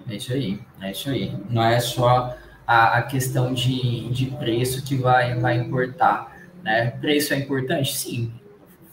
[0.08, 1.36] É isso aí, é isso aí.
[1.50, 6.36] Não é só a, a questão de, de preço que vai, vai importar.
[6.62, 6.90] Né?
[6.92, 7.96] Preço é importante?
[7.96, 8.32] Sim,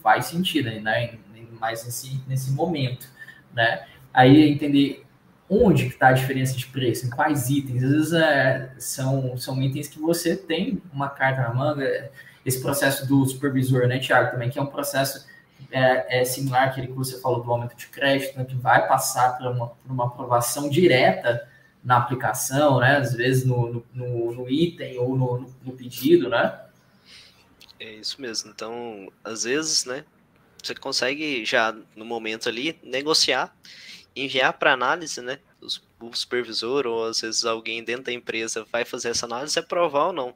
[0.02, 1.18] faz sentido, né?
[1.60, 3.08] mais nesse, nesse momento.
[3.54, 3.86] Né?
[4.12, 5.04] Aí entender
[5.48, 7.82] onde está a diferença de preço, em quais itens.
[7.82, 12.10] Às vezes é, são, são itens que você tem uma carta na manga.
[12.44, 15.26] Esse processo do supervisor, né, Tiago, também, que é um processo
[15.70, 19.36] é, é similar àquele que você falou do aumento de crédito, né, que vai passar
[19.36, 21.48] por uma, por uma aprovação direta
[21.84, 22.96] na aplicação, né?
[22.96, 26.60] Às vezes no, no, no item ou no, no, pedido, né?
[27.78, 28.50] É isso mesmo.
[28.50, 30.04] Então, às vezes, né?
[30.62, 33.54] Você consegue já no momento ali negociar,
[34.16, 35.38] enviar para análise, né?
[36.00, 40.12] O supervisor ou às vezes alguém dentro da empresa vai fazer essa análise, aprovar ou
[40.12, 40.34] não.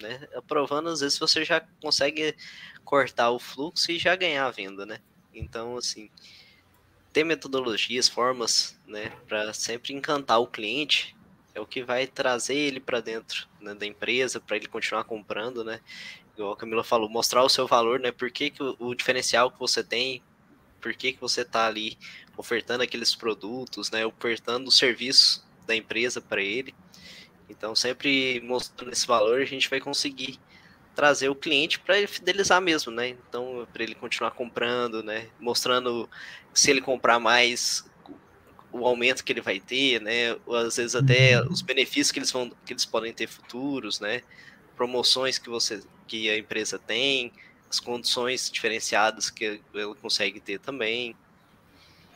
[0.00, 0.26] Né?
[0.34, 2.34] Aprovando, às vezes você já consegue
[2.84, 5.00] cortar o fluxo e já ganhar a venda, né?
[5.32, 6.10] Então, assim,
[7.12, 11.16] ter metodologias, formas, né, para sempre encantar o cliente
[11.54, 15.62] é o que vai trazer ele para dentro né, da empresa, para ele continuar comprando,
[15.62, 15.80] né?
[16.34, 18.10] Igual a Camila falou, mostrar o seu valor, né?
[18.10, 20.20] Por que, que o, o diferencial que você tem,
[20.80, 21.96] por que, que você está ali
[22.36, 24.04] ofertando aqueles produtos, né?
[24.04, 26.74] Ofertando o serviço da empresa para ele.
[27.48, 30.40] Então, sempre mostrando esse valor, a gente vai conseguir
[30.94, 33.10] trazer o cliente para ele fidelizar mesmo, né?
[33.28, 35.26] Então, para ele continuar comprando, né?
[35.40, 36.08] Mostrando
[36.52, 37.84] se ele comprar mais
[38.72, 40.36] o aumento que ele vai ter, né?
[40.46, 41.50] Ou às vezes até uhum.
[41.50, 44.22] os benefícios que eles vão que eles podem ter futuros, né?
[44.76, 47.32] Promoções que você que a empresa tem,
[47.70, 51.14] as condições diferenciadas que ela consegue ter também.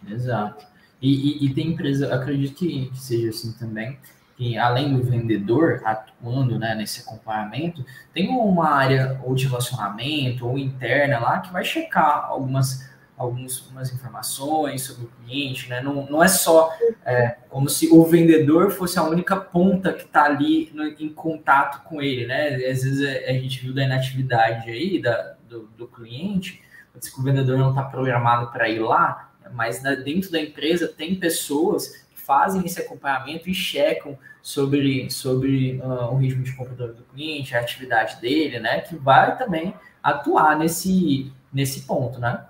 [0.06, 0.66] Exato.
[1.00, 3.98] E, e, e tem empresa, acredito que, que seja assim também,
[4.38, 10.56] que além do vendedor atuando né, nesse acompanhamento, tem uma área ou de relacionamento ou
[10.56, 15.80] interna lá que vai checar algumas, algumas informações sobre o cliente, né?
[15.80, 16.72] Não, não é só
[17.04, 21.82] é, como se o vendedor fosse a única ponta que está ali no, em contato
[21.82, 22.54] com ele, né?
[22.54, 27.10] Às vezes a, é, a gente viu da inatividade aí da, do, do cliente, pode
[27.12, 32.06] que o vendedor não está programado para ir lá, mas dentro da empresa tem pessoas
[32.28, 37.60] fazem esse acompanhamento e checam sobre, sobre uh, o ritmo de compra do cliente, a
[37.60, 38.82] atividade dele, né?
[38.82, 42.46] Que vai também atuar nesse, nesse ponto, né?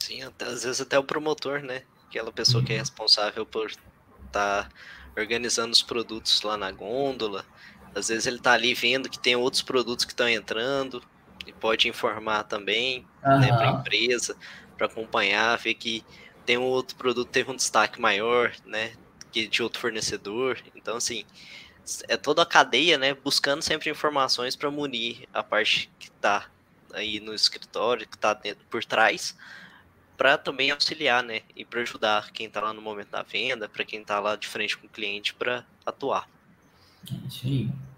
[0.00, 1.82] Sim, às vezes até o promotor, né?
[2.08, 2.66] Aquela pessoa uhum.
[2.66, 2.80] que é uhum.
[2.80, 3.78] responsável por estar
[4.32, 4.68] tá
[5.16, 7.44] organizando os produtos lá na gôndola.
[7.94, 11.00] Às vezes ele está ali vendo que tem outros produtos que estão entrando
[11.46, 13.38] e pode informar também uhum.
[13.38, 14.36] né, para a empresa,
[14.76, 16.04] para acompanhar, ver que
[16.46, 18.92] tem um outro produto teve um destaque maior, né,
[19.32, 20.58] que de outro fornecedor.
[20.74, 21.24] Então, assim,
[22.08, 26.46] é toda a cadeia, né, buscando sempre informações para munir a parte que está
[26.94, 28.38] aí no escritório, que está
[28.70, 29.36] por trás,
[30.16, 33.84] para também auxiliar, né, e para ajudar quem está lá no momento da venda, para
[33.84, 36.28] quem está lá de frente com o cliente para atuar.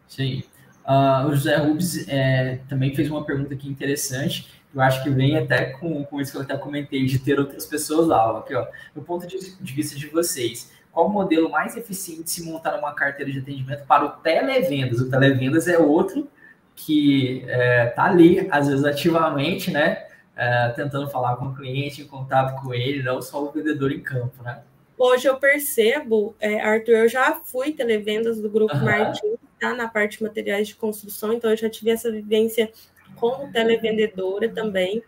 [0.08, 0.44] Isso aí.
[0.84, 5.36] Uh, o José Rubens é, também fez uma pergunta aqui interessante eu acho que vem
[5.36, 8.38] até com, com isso que eu até comentei, de ter outras pessoas lá.
[8.38, 12.30] Aqui, ó, do ponto de, de vista de vocês, qual o modelo mais eficiente de
[12.30, 15.00] se montar uma carteira de atendimento para o televendas?
[15.00, 16.28] O televendas é outro
[16.74, 20.08] que está é, tá ali, às vezes ativamente, né?
[20.38, 24.00] é, tentando falar com o cliente, em contato com ele, não só o vendedor em
[24.00, 24.62] campo, né?
[24.96, 28.84] Hoje eu percebo, é, Arthur, eu já fui televendas do Grupo uhum.
[28.84, 32.70] Martins, tá, na parte de materiais de construção, então eu já tive essa vivência
[33.18, 35.02] como televendedora também.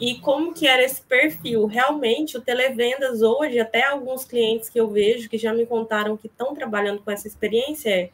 [0.00, 1.66] E como que era esse perfil?
[1.66, 6.28] Realmente, o televendas hoje, até alguns clientes que eu vejo que já me contaram que
[6.28, 8.10] estão trabalhando com essa experiência, é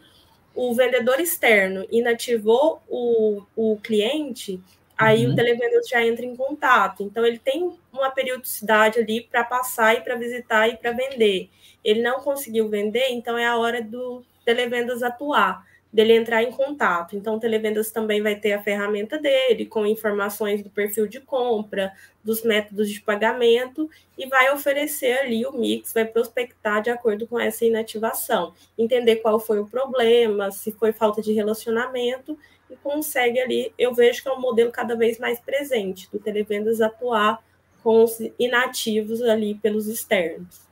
[0.54, 4.60] o vendedor externo inativou o, o cliente,
[4.96, 5.32] aí uhum.
[5.32, 7.02] o televendedor já entra em contato.
[7.02, 11.50] Então, ele tem uma periodicidade ali para passar e para visitar e para vender.
[11.84, 17.14] Ele não conseguiu vender, então é a hora do televendas atuar, dele entrar em contato.
[17.14, 21.92] Então, o televendas também vai ter a ferramenta dele, com informações do perfil de compra,
[22.22, 23.88] dos métodos de pagamento,
[24.18, 29.38] e vai oferecer ali o mix, vai prospectar de acordo com essa inativação, entender qual
[29.38, 32.36] foi o problema, se foi falta de relacionamento,
[32.68, 36.80] e consegue ali, eu vejo que é um modelo cada vez mais presente, do televendas
[36.80, 37.40] atuar
[37.84, 40.62] com os inativos ali pelos externos.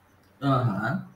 [0.40, 1.11] Uhum.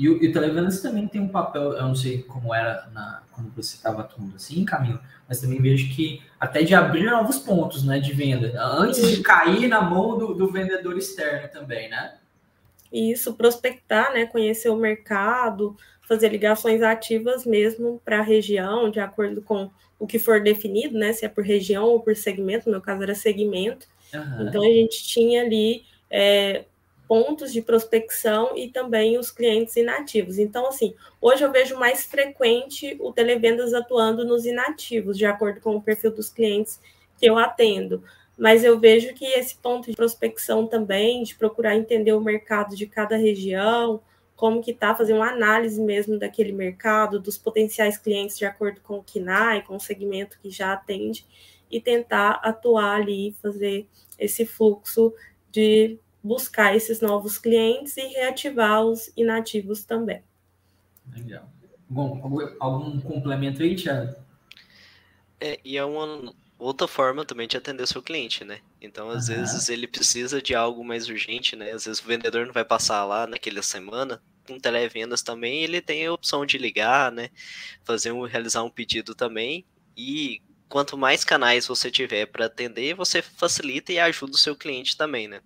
[0.00, 3.50] E o, e o também tem um papel, eu não sei como era na, quando
[3.54, 4.98] você estava atuando assim, Camilo,
[5.28, 9.68] mas também vejo que até de abrir novos pontos né, de venda, antes de cair
[9.68, 12.14] na mão do, do vendedor externo também, né?
[12.92, 15.76] Isso, prospectar, né, conhecer o mercado,
[16.08, 21.12] fazer ligações ativas mesmo para a região, de acordo com o que for definido, né,
[21.12, 24.48] se é por região ou por segmento, no meu caso era segmento, Uhum.
[24.48, 26.64] Então, a gente tinha ali é,
[27.10, 30.38] pontos de prospecção e também os clientes inativos.
[30.38, 35.74] Então, assim, hoje eu vejo mais frequente o televendas atuando nos inativos, de acordo com
[35.74, 36.80] o perfil dos clientes
[37.18, 38.04] que eu atendo.
[38.38, 42.86] Mas eu vejo que esse ponto de prospecção também, de procurar entender o mercado de
[42.86, 44.00] cada região,
[44.36, 48.98] como que está, fazer uma análise mesmo daquele mercado, dos potenciais clientes de acordo com
[48.98, 51.26] o KINAI, com o segmento que já atende,
[51.68, 55.12] e tentar atuar ali, fazer esse fluxo
[55.50, 60.22] de buscar esses novos clientes e reativar os inativos também.
[61.12, 61.50] Legal.
[61.88, 62.20] Bom,
[62.60, 64.14] algum complemento aí, Thiago?
[65.40, 68.60] É, e é uma outra forma também de atender o seu cliente, né?
[68.80, 69.36] Então, às uhum.
[69.36, 71.72] vezes, ele precisa de algo mais urgente, né?
[71.72, 74.22] Às vezes o vendedor não vai passar lá naquela semana.
[74.46, 77.30] Com televendas também, ele tem a opção de ligar, né?
[77.82, 79.64] Fazer um, realizar um pedido também.
[79.96, 84.96] E quanto mais canais você tiver para atender, você facilita e ajuda o seu cliente
[84.96, 85.40] também, né?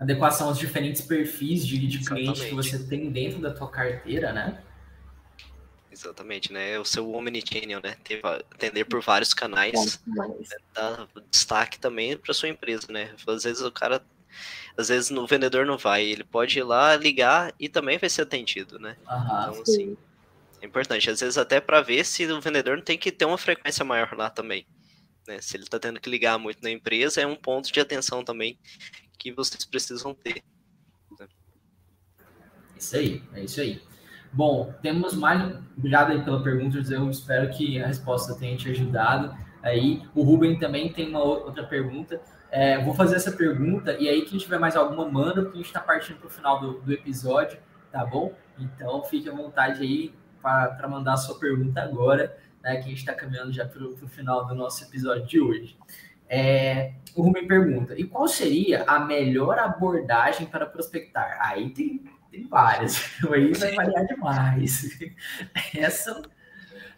[0.00, 4.62] Adequação aos diferentes perfis de, de cliente que você tem dentro da tua carteira, né?
[5.92, 6.78] Exatamente, né?
[6.78, 7.94] O seu omnichannel, né?
[8.50, 10.56] Atender por vários canais, né?
[10.72, 13.14] dá destaque também para sua empresa, né?
[13.26, 14.02] Às vezes o cara,
[14.74, 18.22] às vezes o vendedor não vai, ele pode ir lá ligar e também vai ser
[18.22, 18.96] atendido, né?
[19.06, 19.96] Aham, então, assim,
[20.62, 23.36] é importante, às vezes até para ver se o vendedor não tem que ter uma
[23.36, 24.66] frequência maior lá também.
[25.28, 25.42] Né?
[25.42, 28.58] Se ele está tendo que ligar muito na empresa, é um ponto de atenção também
[29.20, 30.42] que vocês precisam ter.
[32.74, 33.82] Isso aí, é isso aí.
[34.32, 35.58] Bom, temos mais.
[35.76, 39.36] Obrigado aí pela pergunta, eu espero que a resposta tenha te ajudado.
[39.62, 42.18] Aí, o Ruben também tem uma outra pergunta.
[42.50, 45.66] É, vou fazer essa pergunta e aí, quem tiver mais alguma, manda, porque a gente
[45.66, 47.58] está partindo para o final do, do episódio,
[47.92, 48.34] tá bom?
[48.58, 52.98] Então, fique à vontade aí para mandar a sua pergunta agora, né, que a gente
[52.98, 55.76] está caminhando já para o final do nosso episódio de hoje.
[56.32, 61.38] É, o Rubem pergunta: e qual seria a melhor abordagem para prospectar?
[61.42, 63.02] Aí tem, tem várias,
[63.32, 64.96] aí vai variar demais.
[65.74, 66.22] Essa,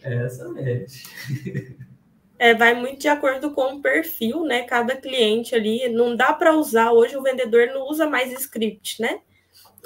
[0.03, 1.09] essa mexe.
[2.39, 4.65] É, vai muito de acordo com o perfil, né?
[4.65, 5.89] Cada cliente ali.
[5.89, 9.21] Não dá para usar, hoje o vendedor não usa mais script, né?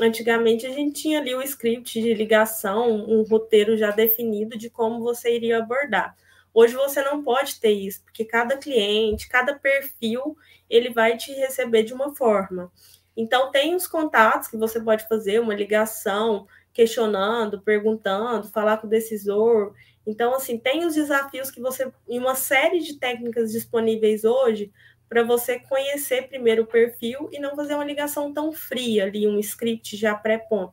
[0.01, 5.01] Antigamente a gente tinha ali o script de ligação, um roteiro já definido de como
[5.01, 6.17] você iria abordar.
[6.59, 10.35] Hoje você não pode ter isso, porque cada cliente, cada perfil,
[10.71, 12.73] ele vai te receber de uma forma.
[13.15, 18.91] Então tem os contatos que você pode fazer, uma ligação, questionando, perguntando, falar com o
[18.91, 19.75] decisor.
[20.07, 24.73] Então, assim, tem os desafios que você, em uma série de técnicas disponíveis hoje,
[25.11, 29.39] para você conhecer primeiro o perfil e não fazer uma ligação tão fria ali, um
[29.41, 30.73] script já pré-pronto,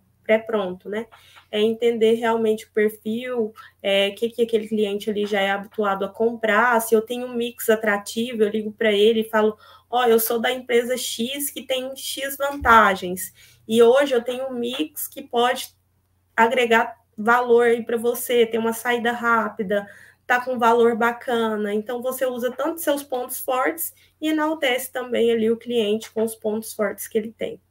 [0.90, 1.08] né?
[1.52, 6.06] É entender realmente o perfil, o é, que, que aquele cliente ali já é habituado
[6.06, 9.58] a comprar, se eu tenho um mix atrativo, eu ligo para ele e falo,
[9.90, 13.34] ó, oh, eu sou da empresa X que tem X vantagens,
[13.68, 15.76] e hoje eu tenho um mix que pode
[16.36, 19.88] agregar valor aí para você, ter uma saída rápida,
[20.26, 21.74] tá com valor bacana.
[21.74, 26.36] Então você usa tanto seus pontos fortes e enaltece também ali o cliente com os
[26.36, 27.62] pontos fortes que ele tem.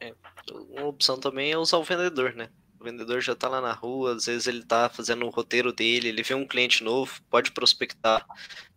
[0.00, 0.14] É,
[0.52, 2.50] uma opção também é usar o vendedor, né?
[2.80, 6.08] O vendedor já está lá na rua, às vezes ele está fazendo o roteiro dele,
[6.08, 8.26] ele vê um cliente novo, pode prospectar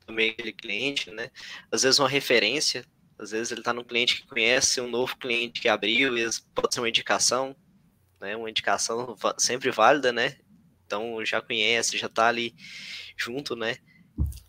[0.05, 1.30] também aquele cliente, né?
[1.72, 2.86] Às vezes uma referência,
[3.20, 6.13] às vezes ele está num cliente que conhece um novo cliente que abriu,
[6.55, 7.55] pode ser uma indicação,
[8.20, 8.36] né?
[8.36, 10.38] Uma indicação sempre válida, né?
[10.86, 12.55] Então já conhece, já está ali
[13.18, 13.78] junto, né?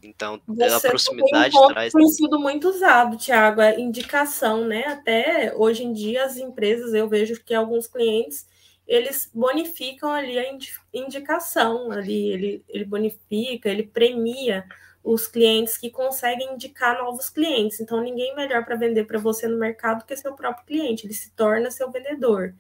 [0.02, 0.40] Então,
[0.76, 1.92] a proximidade um traz.
[1.92, 4.84] Tem sido muito usado, Tiago, é indicação, né?
[4.86, 8.46] Até hoje em dia, as empresas, eu vejo que alguns clientes
[8.86, 10.50] eles bonificam ali a
[10.94, 14.64] indicação, ali ele, ele bonifica, ele premia
[15.04, 17.80] os clientes que conseguem indicar novos clientes.
[17.80, 21.30] Então, ninguém melhor para vender para você no mercado que seu próprio cliente, ele se
[21.32, 22.54] torna seu vendedor.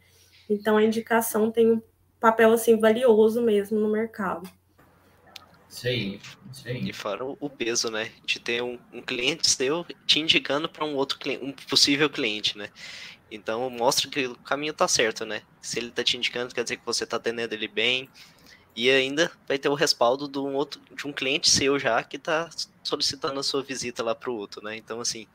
[0.50, 1.82] Então, a indicação tem um
[2.20, 4.50] papel assim valioso mesmo no mercado.
[5.68, 6.20] Isso aí,
[6.52, 6.88] isso aí.
[6.88, 8.10] E fora o peso, né?
[8.24, 12.56] De ter um, um cliente seu te indicando para um outro cliente, um possível cliente,
[12.56, 12.70] né?
[13.30, 15.42] Então mostra que o caminho tá certo, né?
[15.60, 18.08] Se ele tá te indicando, quer dizer que você tá atendendo ele bem.
[18.74, 22.16] E ainda vai ter o respaldo de um outro de um cliente seu já que
[22.16, 22.48] tá
[22.82, 24.76] solicitando a sua visita lá pro outro, né?
[24.76, 25.26] Então assim,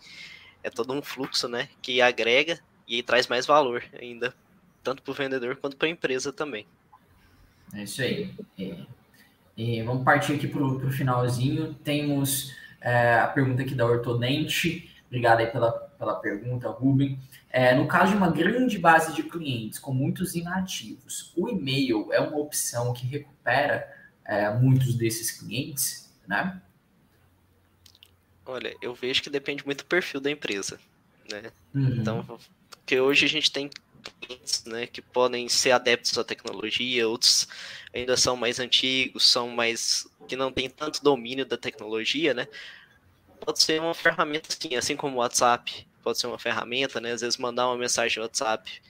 [0.63, 4.33] é todo um fluxo, né, que agrega e traz mais valor ainda,
[4.81, 6.65] tanto para o vendedor quanto para a empresa também.
[7.73, 8.33] É isso aí.
[8.57, 8.85] É.
[9.55, 11.73] E vamos partir aqui para o finalzinho.
[11.75, 14.89] Temos é, a pergunta aqui da Ortodente.
[15.07, 17.19] Obrigado aí pela, pela pergunta, Ruben.
[17.49, 22.19] É, no caso de uma grande base de clientes com muitos inativos, o e-mail é
[22.19, 23.87] uma opção que recupera
[24.25, 26.59] é, muitos desses clientes, né?
[28.45, 30.79] Olha, eu vejo que depende muito do perfil da empresa,
[31.31, 31.51] né?
[31.73, 31.95] Uhum.
[31.95, 32.39] Então,
[32.69, 33.69] porque hoje a gente tem
[34.11, 37.47] clientes, né, que podem ser adeptos à tecnologia, outros
[37.93, 42.47] ainda são mais antigos, são mais que não tem tanto domínio da tecnologia, né?
[43.45, 47.11] Pode ser uma ferramenta assim, assim como o WhatsApp, pode ser uma ferramenta, né?
[47.11, 48.81] Às vezes mandar uma mensagem no WhatsApp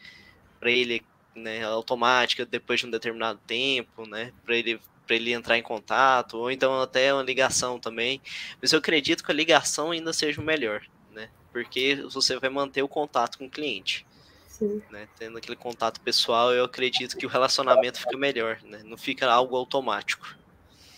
[0.59, 1.03] para ele,
[1.35, 6.37] né, automática depois de um determinado tempo, né, para ele para ele entrar em contato,
[6.37, 8.21] ou então até uma ligação também.
[8.61, 11.29] Mas eu acredito que a ligação ainda seja o melhor, né?
[11.51, 14.05] Porque você vai manter o contato com o cliente.
[14.91, 15.07] Né?
[15.17, 18.81] Tendo aquele contato pessoal, eu acredito que o relacionamento fica melhor, né?
[18.83, 20.35] Não fica algo automático.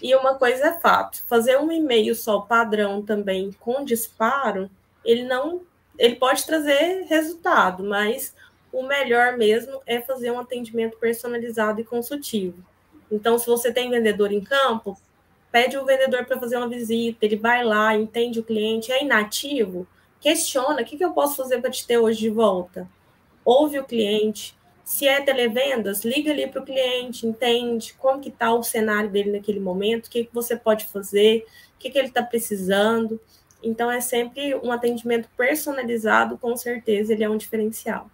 [0.02, 4.70] E uma coisa é fato, fazer um e-mail só padrão também com disparo,
[5.04, 5.62] ele não,
[5.98, 8.36] ele pode trazer resultado, mas
[8.72, 12.58] o melhor mesmo é fazer um atendimento personalizado e consultivo.
[13.10, 15.00] Então, se você tem vendedor em campo,
[15.52, 19.88] pede o vendedor para fazer uma visita, ele vai lá, entende o cliente, é inativo,
[20.20, 22.90] questiona, o que, que eu posso fazer para te ter hoje de volta?
[23.46, 24.58] Ouve o cliente.
[24.84, 29.32] Se é televendas, liga ali para o cliente, entende como que está o cenário dele
[29.32, 33.20] naquele momento, o que, que você pode fazer, o que, que ele está precisando.
[33.64, 38.10] Então, é sempre um atendimento personalizado, com certeza ele é um diferencial.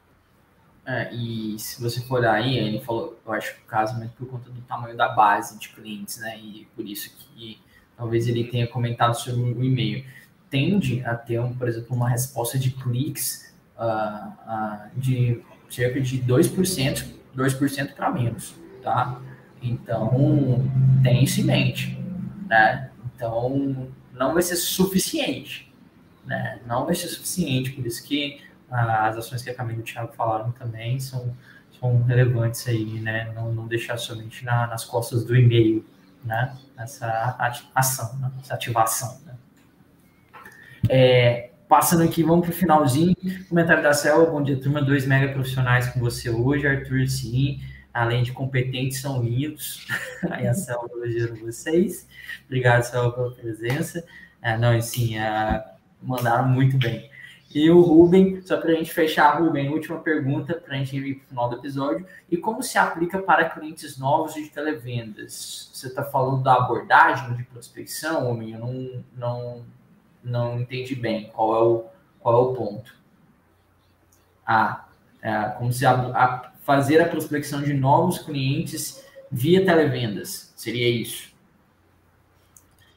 [0.85, 4.27] É, e se você for aí, ele falou, eu acho que o caso mas por
[4.27, 6.39] conta do tamanho da base de clientes, né?
[6.39, 7.59] E por isso que
[7.95, 10.05] talvez ele tenha comentado sobre o e-mail.
[10.49, 13.50] Tende a ter, um, por exemplo, uma resposta de cliques
[13.81, 19.19] uh, de cerca de 2%, 2% para menos, tá?
[19.61, 20.63] Então,
[21.03, 21.99] tem isso em mente,
[22.47, 22.91] né?
[23.15, 25.73] Então, não vai ser suficiente,
[26.25, 26.59] né?
[26.65, 30.13] Não vai ser suficiente, por isso que as ações que a Camila e o Thiago
[30.13, 31.35] falaram também são,
[31.79, 33.31] são relevantes aí, né?
[33.33, 35.85] Não, não deixar somente na, nas costas do e-mail,
[36.23, 36.55] né?
[36.77, 37.37] Essa
[37.75, 38.31] ação, né?
[38.41, 39.35] essa ativação, né?
[40.89, 43.15] É, Passando aqui, vamos para o finalzinho.
[43.47, 44.81] Comentário da Selva, bom dia, turma.
[44.81, 46.67] Dois mega profissionais com você hoje.
[46.67, 47.61] Arthur, sim,
[47.93, 49.87] além de competentes, são lindos.
[50.29, 52.09] Aí a Selva elogiando vocês.
[52.43, 54.05] Obrigado, Selva, pela presença.
[54.41, 55.63] É, não, sim, é,
[56.01, 57.09] mandaram muito bem.
[57.55, 61.15] E o Ruben, só para a gente fechar, Ruben, última pergunta para a gente ir
[61.15, 62.05] para o final do episódio.
[62.29, 65.69] E como se aplica para clientes novos de televendas?
[65.71, 68.51] Você está falando da abordagem de prospecção, homem?
[68.51, 69.65] Eu não, não,
[70.23, 71.85] não entendi bem qual é o,
[72.19, 72.95] qual é o ponto.
[74.45, 74.85] Ah,
[75.21, 80.53] é, como se a, a fazer a prospecção de novos clientes via televendas.
[80.55, 81.31] Seria isso.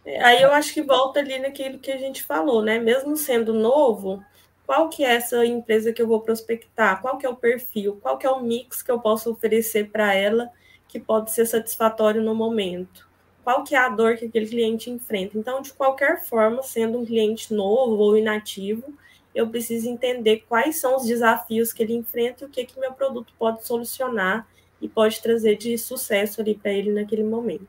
[0.05, 2.79] É, aí eu acho que volta ali naquilo que a gente falou, né?
[2.79, 4.22] Mesmo sendo novo,
[4.66, 7.01] qual que é essa empresa que eu vou prospectar?
[7.01, 7.99] Qual que é o perfil?
[8.03, 10.51] Qual que é o mix que eu posso oferecer para ela
[10.89, 13.09] que pode ser satisfatório no momento?
[13.45, 15.38] Qual que é a dor que aquele cliente enfrenta.
[15.38, 18.92] Então, de qualquer forma, sendo um cliente novo ou inativo,
[19.34, 22.92] eu preciso entender quais são os desafios que ele enfrenta e o que que meu
[22.92, 24.49] produto pode solucionar
[24.80, 27.68] e pode trazer de sucesso ali para ele naquele momento.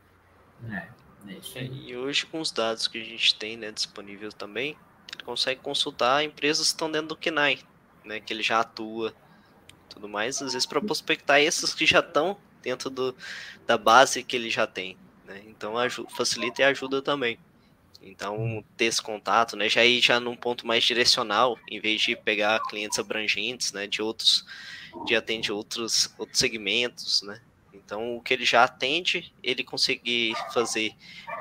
[0.70, 0.88] É,
[1.56, 4.76] é, e hoje com os dados que a gente tem né, disponível também,
[5.14, 7.58] ele consegue consultar empresas que estão dentro do KNAI,
[8.04, 9.12] né, que ele já atua,
[9.90, 13.14] tudo mais, às vezes para prospectar esses que já estão dentro do,
[13.66, 14.96] da base que ele já tem.
[15.26, 15.42] Né?
[15.46, 17.38] Então ajuda, facilita e ajuda também.
[18.00, 22.14] Então, ter esse contato, né, já ir já num ponto mais direcional, em vez de
[22.14, 24.44] pegar clientes abrangentes, né, de outros,
[25.06, 27.40] de atender outros, outros segmentos, né.
[27.72, 30.92] Então, o que ele já atende, ele conseguir fazer,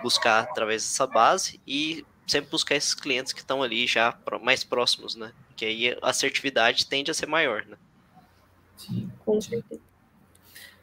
[0.02, 5.16] buscar através dessa base e sempre buscar esses clientes que estão ali já mais próximos,
[5.16, 7.78] né, que aí a assertividade tende a ser maior, né.
[8.78, 9.85] Sim, com certeza.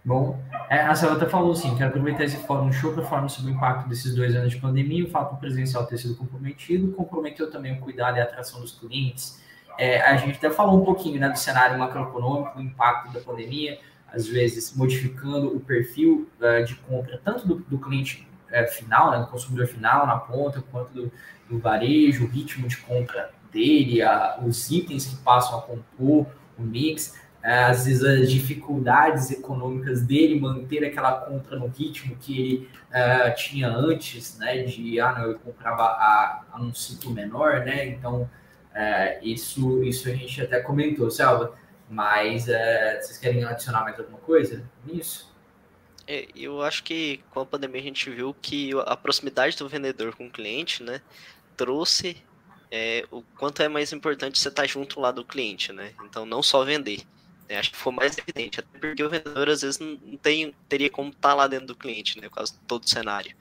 [0.05, 3.55] Bom, é, a Celta falou assim, quero aproveitar esse fórum show para falar sobre o
[3.55, 7.80] impacto desses dois anos de pandemia, o fato presencial ter sido comprometido, comprometeu também o
[7.80, 9.40] cuidado e a atração dos clientes.
[9.78, 13.78] É, a gente até falou um pouquinho né, do cenário macroeconômico, o impacto da pandemia,
[14.12, 19.20] às vezes modificando o perfil uh, de compra, tanto do, do cliente uh, final, né,
[19.20, 21.12] do consumidor final, na ponta, quanto do,
[21.48, 26.26] do varejo, o ritmo de compra dele, a, os itens que passam a compor
[26.59, 27.18] o mix.
[27.43, 33.68] Às vezes as dificuldades econômicas dele manter aquela compra no ritmo que ele uh, tinha
[33.68, 34.62] antes, né?
[34.62, 37.86] De ah, não, eu comprava a, a um ciclo menor, né?
[37.86, 41.55] Então uh, isso, isso a gente até comentou, Selva.
[41.90, 45.32] Mas uh, vocês querem adicionar mais alguma coisa nisso?
[46.07, 50.14] É, eu acho que com a pandemia a gente viu que a proximidade do vendedor
[50.14, 51.01] com o cliente, né,
[51.57, 52.16] trouxe
[52.70, 55.93] é, o quanto é mais importante você estar junto lá do cliente, né?
[56.05, 57.03] Então não só vender.
[57.49, 57.59] Né?
[57.59, 61.11] Acho que foi mais evidente, até porque o vendedor às vezes não tem, teria como
[61.11, 63.36] estar tá lá dentro do cliente, né, por causa de todo o cenário.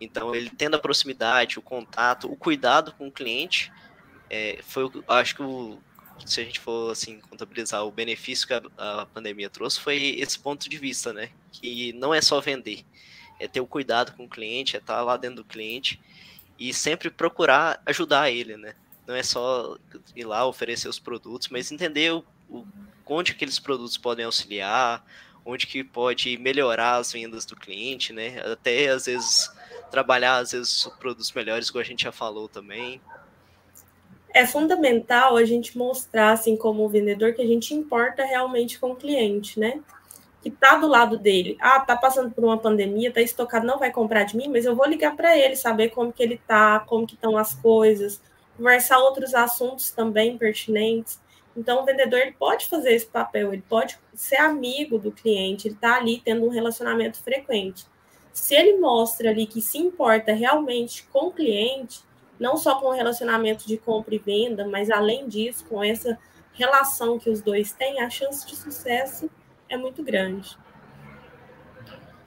[0.00, 3.72] Então, ele tendo a proximidade, o contato, o cuidado com o cliente,
[4.30, 5.78] é, foi, acho que o,
[6.24, 10.38] se a gente for assim contabilizar o benefício que a, a, pandemia trouxe, foi esse
[10.38, 11.30] ponto de vista, né?
[11.52, 12.84] Que não é só vender,
[13.38, 16.00] é ter o cuidado com o cliente, é estar lá dentro do cliente
[16.58, 18.74] e sempre procurar ajudar ele, né?
[19.06, 19.76] Não é só
[20.14, 22.66] ir lá oferecer os produtos, mas entender o, o
[23.08, 25.04] onde aqueles produtos podem auxiliar,
[25.44, 28.40] onde que pode melhorar as vendas do cliente, né?
[28.44, 29.50] Até às vezes
[29.90, 33.00] trabalhar às vezes produtos melhores, como a gente já falou também.
[34.34, 38.96] É fundamental a gente mostrar, assim, como vendedor, que a gente importa realmente com o
[38.96, 39.80] cliente, né?
[40.42, 41.56] Que tá do lado dele.
[41.60, 44.76] Ah, tá passando por uma pandemia, tá estocado, não vai comprar de mim, mas eu
[44.76, 48.20] vou ligar para ele, saber como que ele tá, como que estão as coisas,
[48.56, 51.18] conversar outros assuntos também pertinentes.
[51.58, 55.74] Então, o vendedor ele pode fazer esse papel, ele pode ser amigo do cliente, ele
[55.74, 57.84] está ali tendo um relacionamento frequente.
[58.32, 62.00] Se ele mostra ali que se importa realmente com o cliente,
[62.38, 66.16] não só com o relacionamento de compra e venda, mas além disso, com essa
[66.52, 69.28] relação que os dois têm, a chance de sucesso
[69.68, 70.56] é muito grande.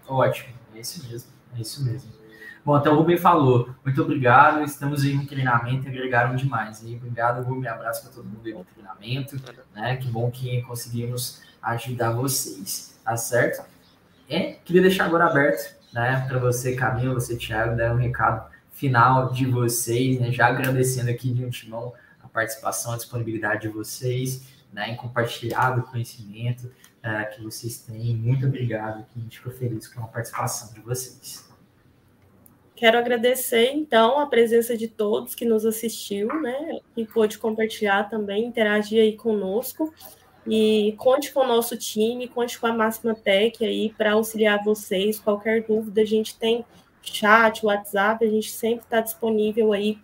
[0.05, 2.20] Ótimo, é isso mesmo, é isso mesmo.
[2.63, 6.83] Bom, então o Rubem falou, muito obrigado, estamos em um treinamento, agregaram demais.
[6.83, 9.35] E obrigado, Rubem, abraço para todo mundo aí no treinamento,
[9.73, 9.97] né?
[9.97, 13.65] Que bom que conseguimos ajudar vocês, tá certo?
[14.29, 19.31] É, queria deixar agora aberto, né, para você, Camila, você, Thiago, dar um recado final
[19.31, 20.31] de vocês, né?
[20.31, 25.83] Já agradecendo aqui de antemão a participação, a disponibilidade de vocês, né, em compartilhar o
[25.83, 28.15] conhecimento uh, que vocês têm.
[28.15, 31.50] Muito obrigado, que a gente ficou feliz com a participação de vocês.
[32.81, 36.79] Quero agradecer, então, a presença de todos que nos assistiu, né?
[36.97, 39.93] E pôde compartilhar também, interagir aí conosco.
[40.47, 45.19] E conte com o nosso time, conte com a Máxima Tech aí para auxiliar vocês.
[45.19, 46.65] Qualquer dúvida, a gente tem
[47.03, 49.99] chat, WhatsApp, a gente sempre está disponível aí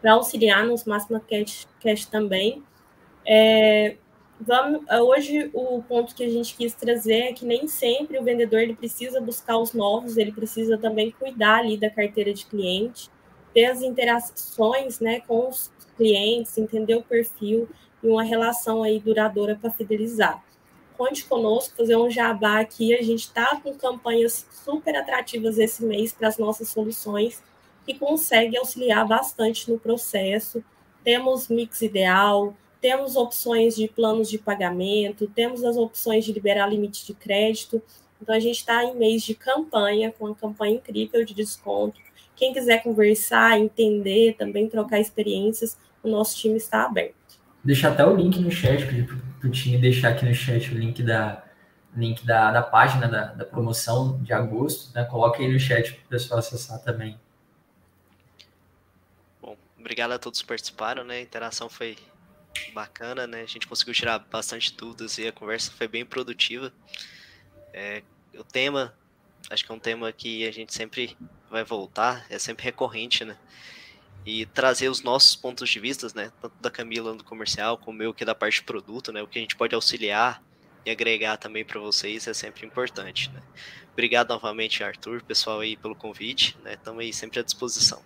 [0.00, 2.62] para auxiliar nos Máxima Cash, Cash também.
[3.26, 3.96] É,
[4.42, 8.24] Vamos, ah, hoje o ponto que a gente quis trazer é que nem sempre o
[8.24, 13.10] vendedor ele precisa buscar os novos, ele precisa também cuidar ali da carteira de cliente,
[13.52, 17.68] ter as interações né, com os clientes, entender o perfil
[18.02, 20.42] e uma relação aí duradoura para fidelizar.
[20.96, 22.94] Conte conosco, fazer um jabá aqui.
[22.94, 27.42] A gente está com campanhas super atrativas esse mês para as nossas soluções
[27.84, 30.64] que consegue auxiliar bastante no processo.
[31.04, 37.06] Temos mix ideal, temos opções de planos de pagamento, temos as opções de liberar limite
[37.06, 37.82] de crédito.
[38.20, 42.00] Então, a gente está em mês de campanha, com uma campanha incrível de desconto.
[42.34, 47.14] Quem quiser conversar, entender, também trocar experiências, o nosso time está aberto.
[47.62, 50.78] Deixar até o link no chat, pedir para o time deixar aqui no chat o
[50.78, 51.44] link da,
[51.94, 54.94] link da, da página da, da promoção de agosto.
[54.94, 55.04] Né?
[55.04, 57.18] Coloque aí no chat para o pessoal acessar também.
[59.42, 61.16] Bom, obrigado a todos que participaram, né?
[61.16, 61.96] A interação foi
[62.72, 63.42] bacana, né?
[63.42, 66.72] A gente conseguiu tirar bastante dúvidas e a conversa foi bem produtiva.
[67.72, 68.02] É,
[68.34, 68.94] o tema,
[69.48, 71.16] acho que é um tema que a gente sempre
[71.50, 73.36] vai voltar, é sempre recorrente, né?
[74.24, 76.30] E trazer os nossos pontos de vista, né?
[76.40, 79.22] Tanto da Camila do comercial, como o meu que é da parte de produto, né?
[79.22, 80.42] O que a gente pode auxiliar
[80.84, 83.42] e agregar também para vocês é sempre importante, né?
[83.92, 86.74] Obrigado novamente, Arthur, pessoal aí pelo convite, né?
[86.74, 88.02] Estamos aí sempre à disposição.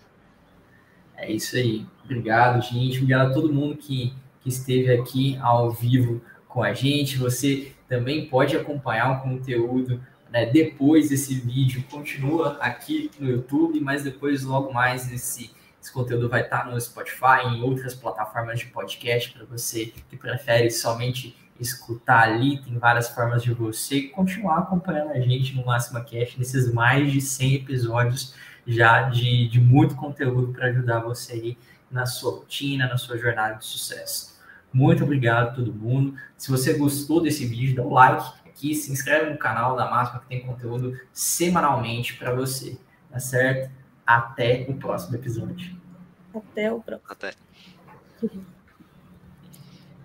[1.16, 1.86] É isso aí.
[2.04, 2.96] Obrigado, gente.
[2.96, 4.12] Obrigado a todo mundo que,
[4.44, 7.16] que esteve aqui ao vivo com a gente.
[7.16, 11.82] Você também pode acompanhar o conteúdo né, depois desse vídeo.
[11.90, 17.46] Continua aqui no YouTube, mas depois, logo mais, esse, esse conteúdo vai estar no Spotify,
[17.46, 22.62] em outras plataformas de podcast, para você que prefere somente escutar ali.
[22.62, 27.20] Tem várias formas de você continuar acompanhando a gente no Máxima Cash, nesses mais de
[27.20, 28.34] 100 episódios
[28.66, 31.58] já de, de muito conteúdo para ajudar você aí
[31.90, 34.33] na sua rotina, na sua jornada de sucesso.
[34.74, 36.18] Muito obrigado a todo mundo.
[36.36, 40.18] Se você gostou desse vídeo, dá um like aqui, se inscreve no canal da Máxima
[40.18, 42.76] que tem conteúdo semanalmente para você,
[43.08, 43.70] tá certo?
[44.04, 45.76] Até o próximo episódio.
[46.34, 47.06] Até o próximo.
[47.08, 47.34] Até.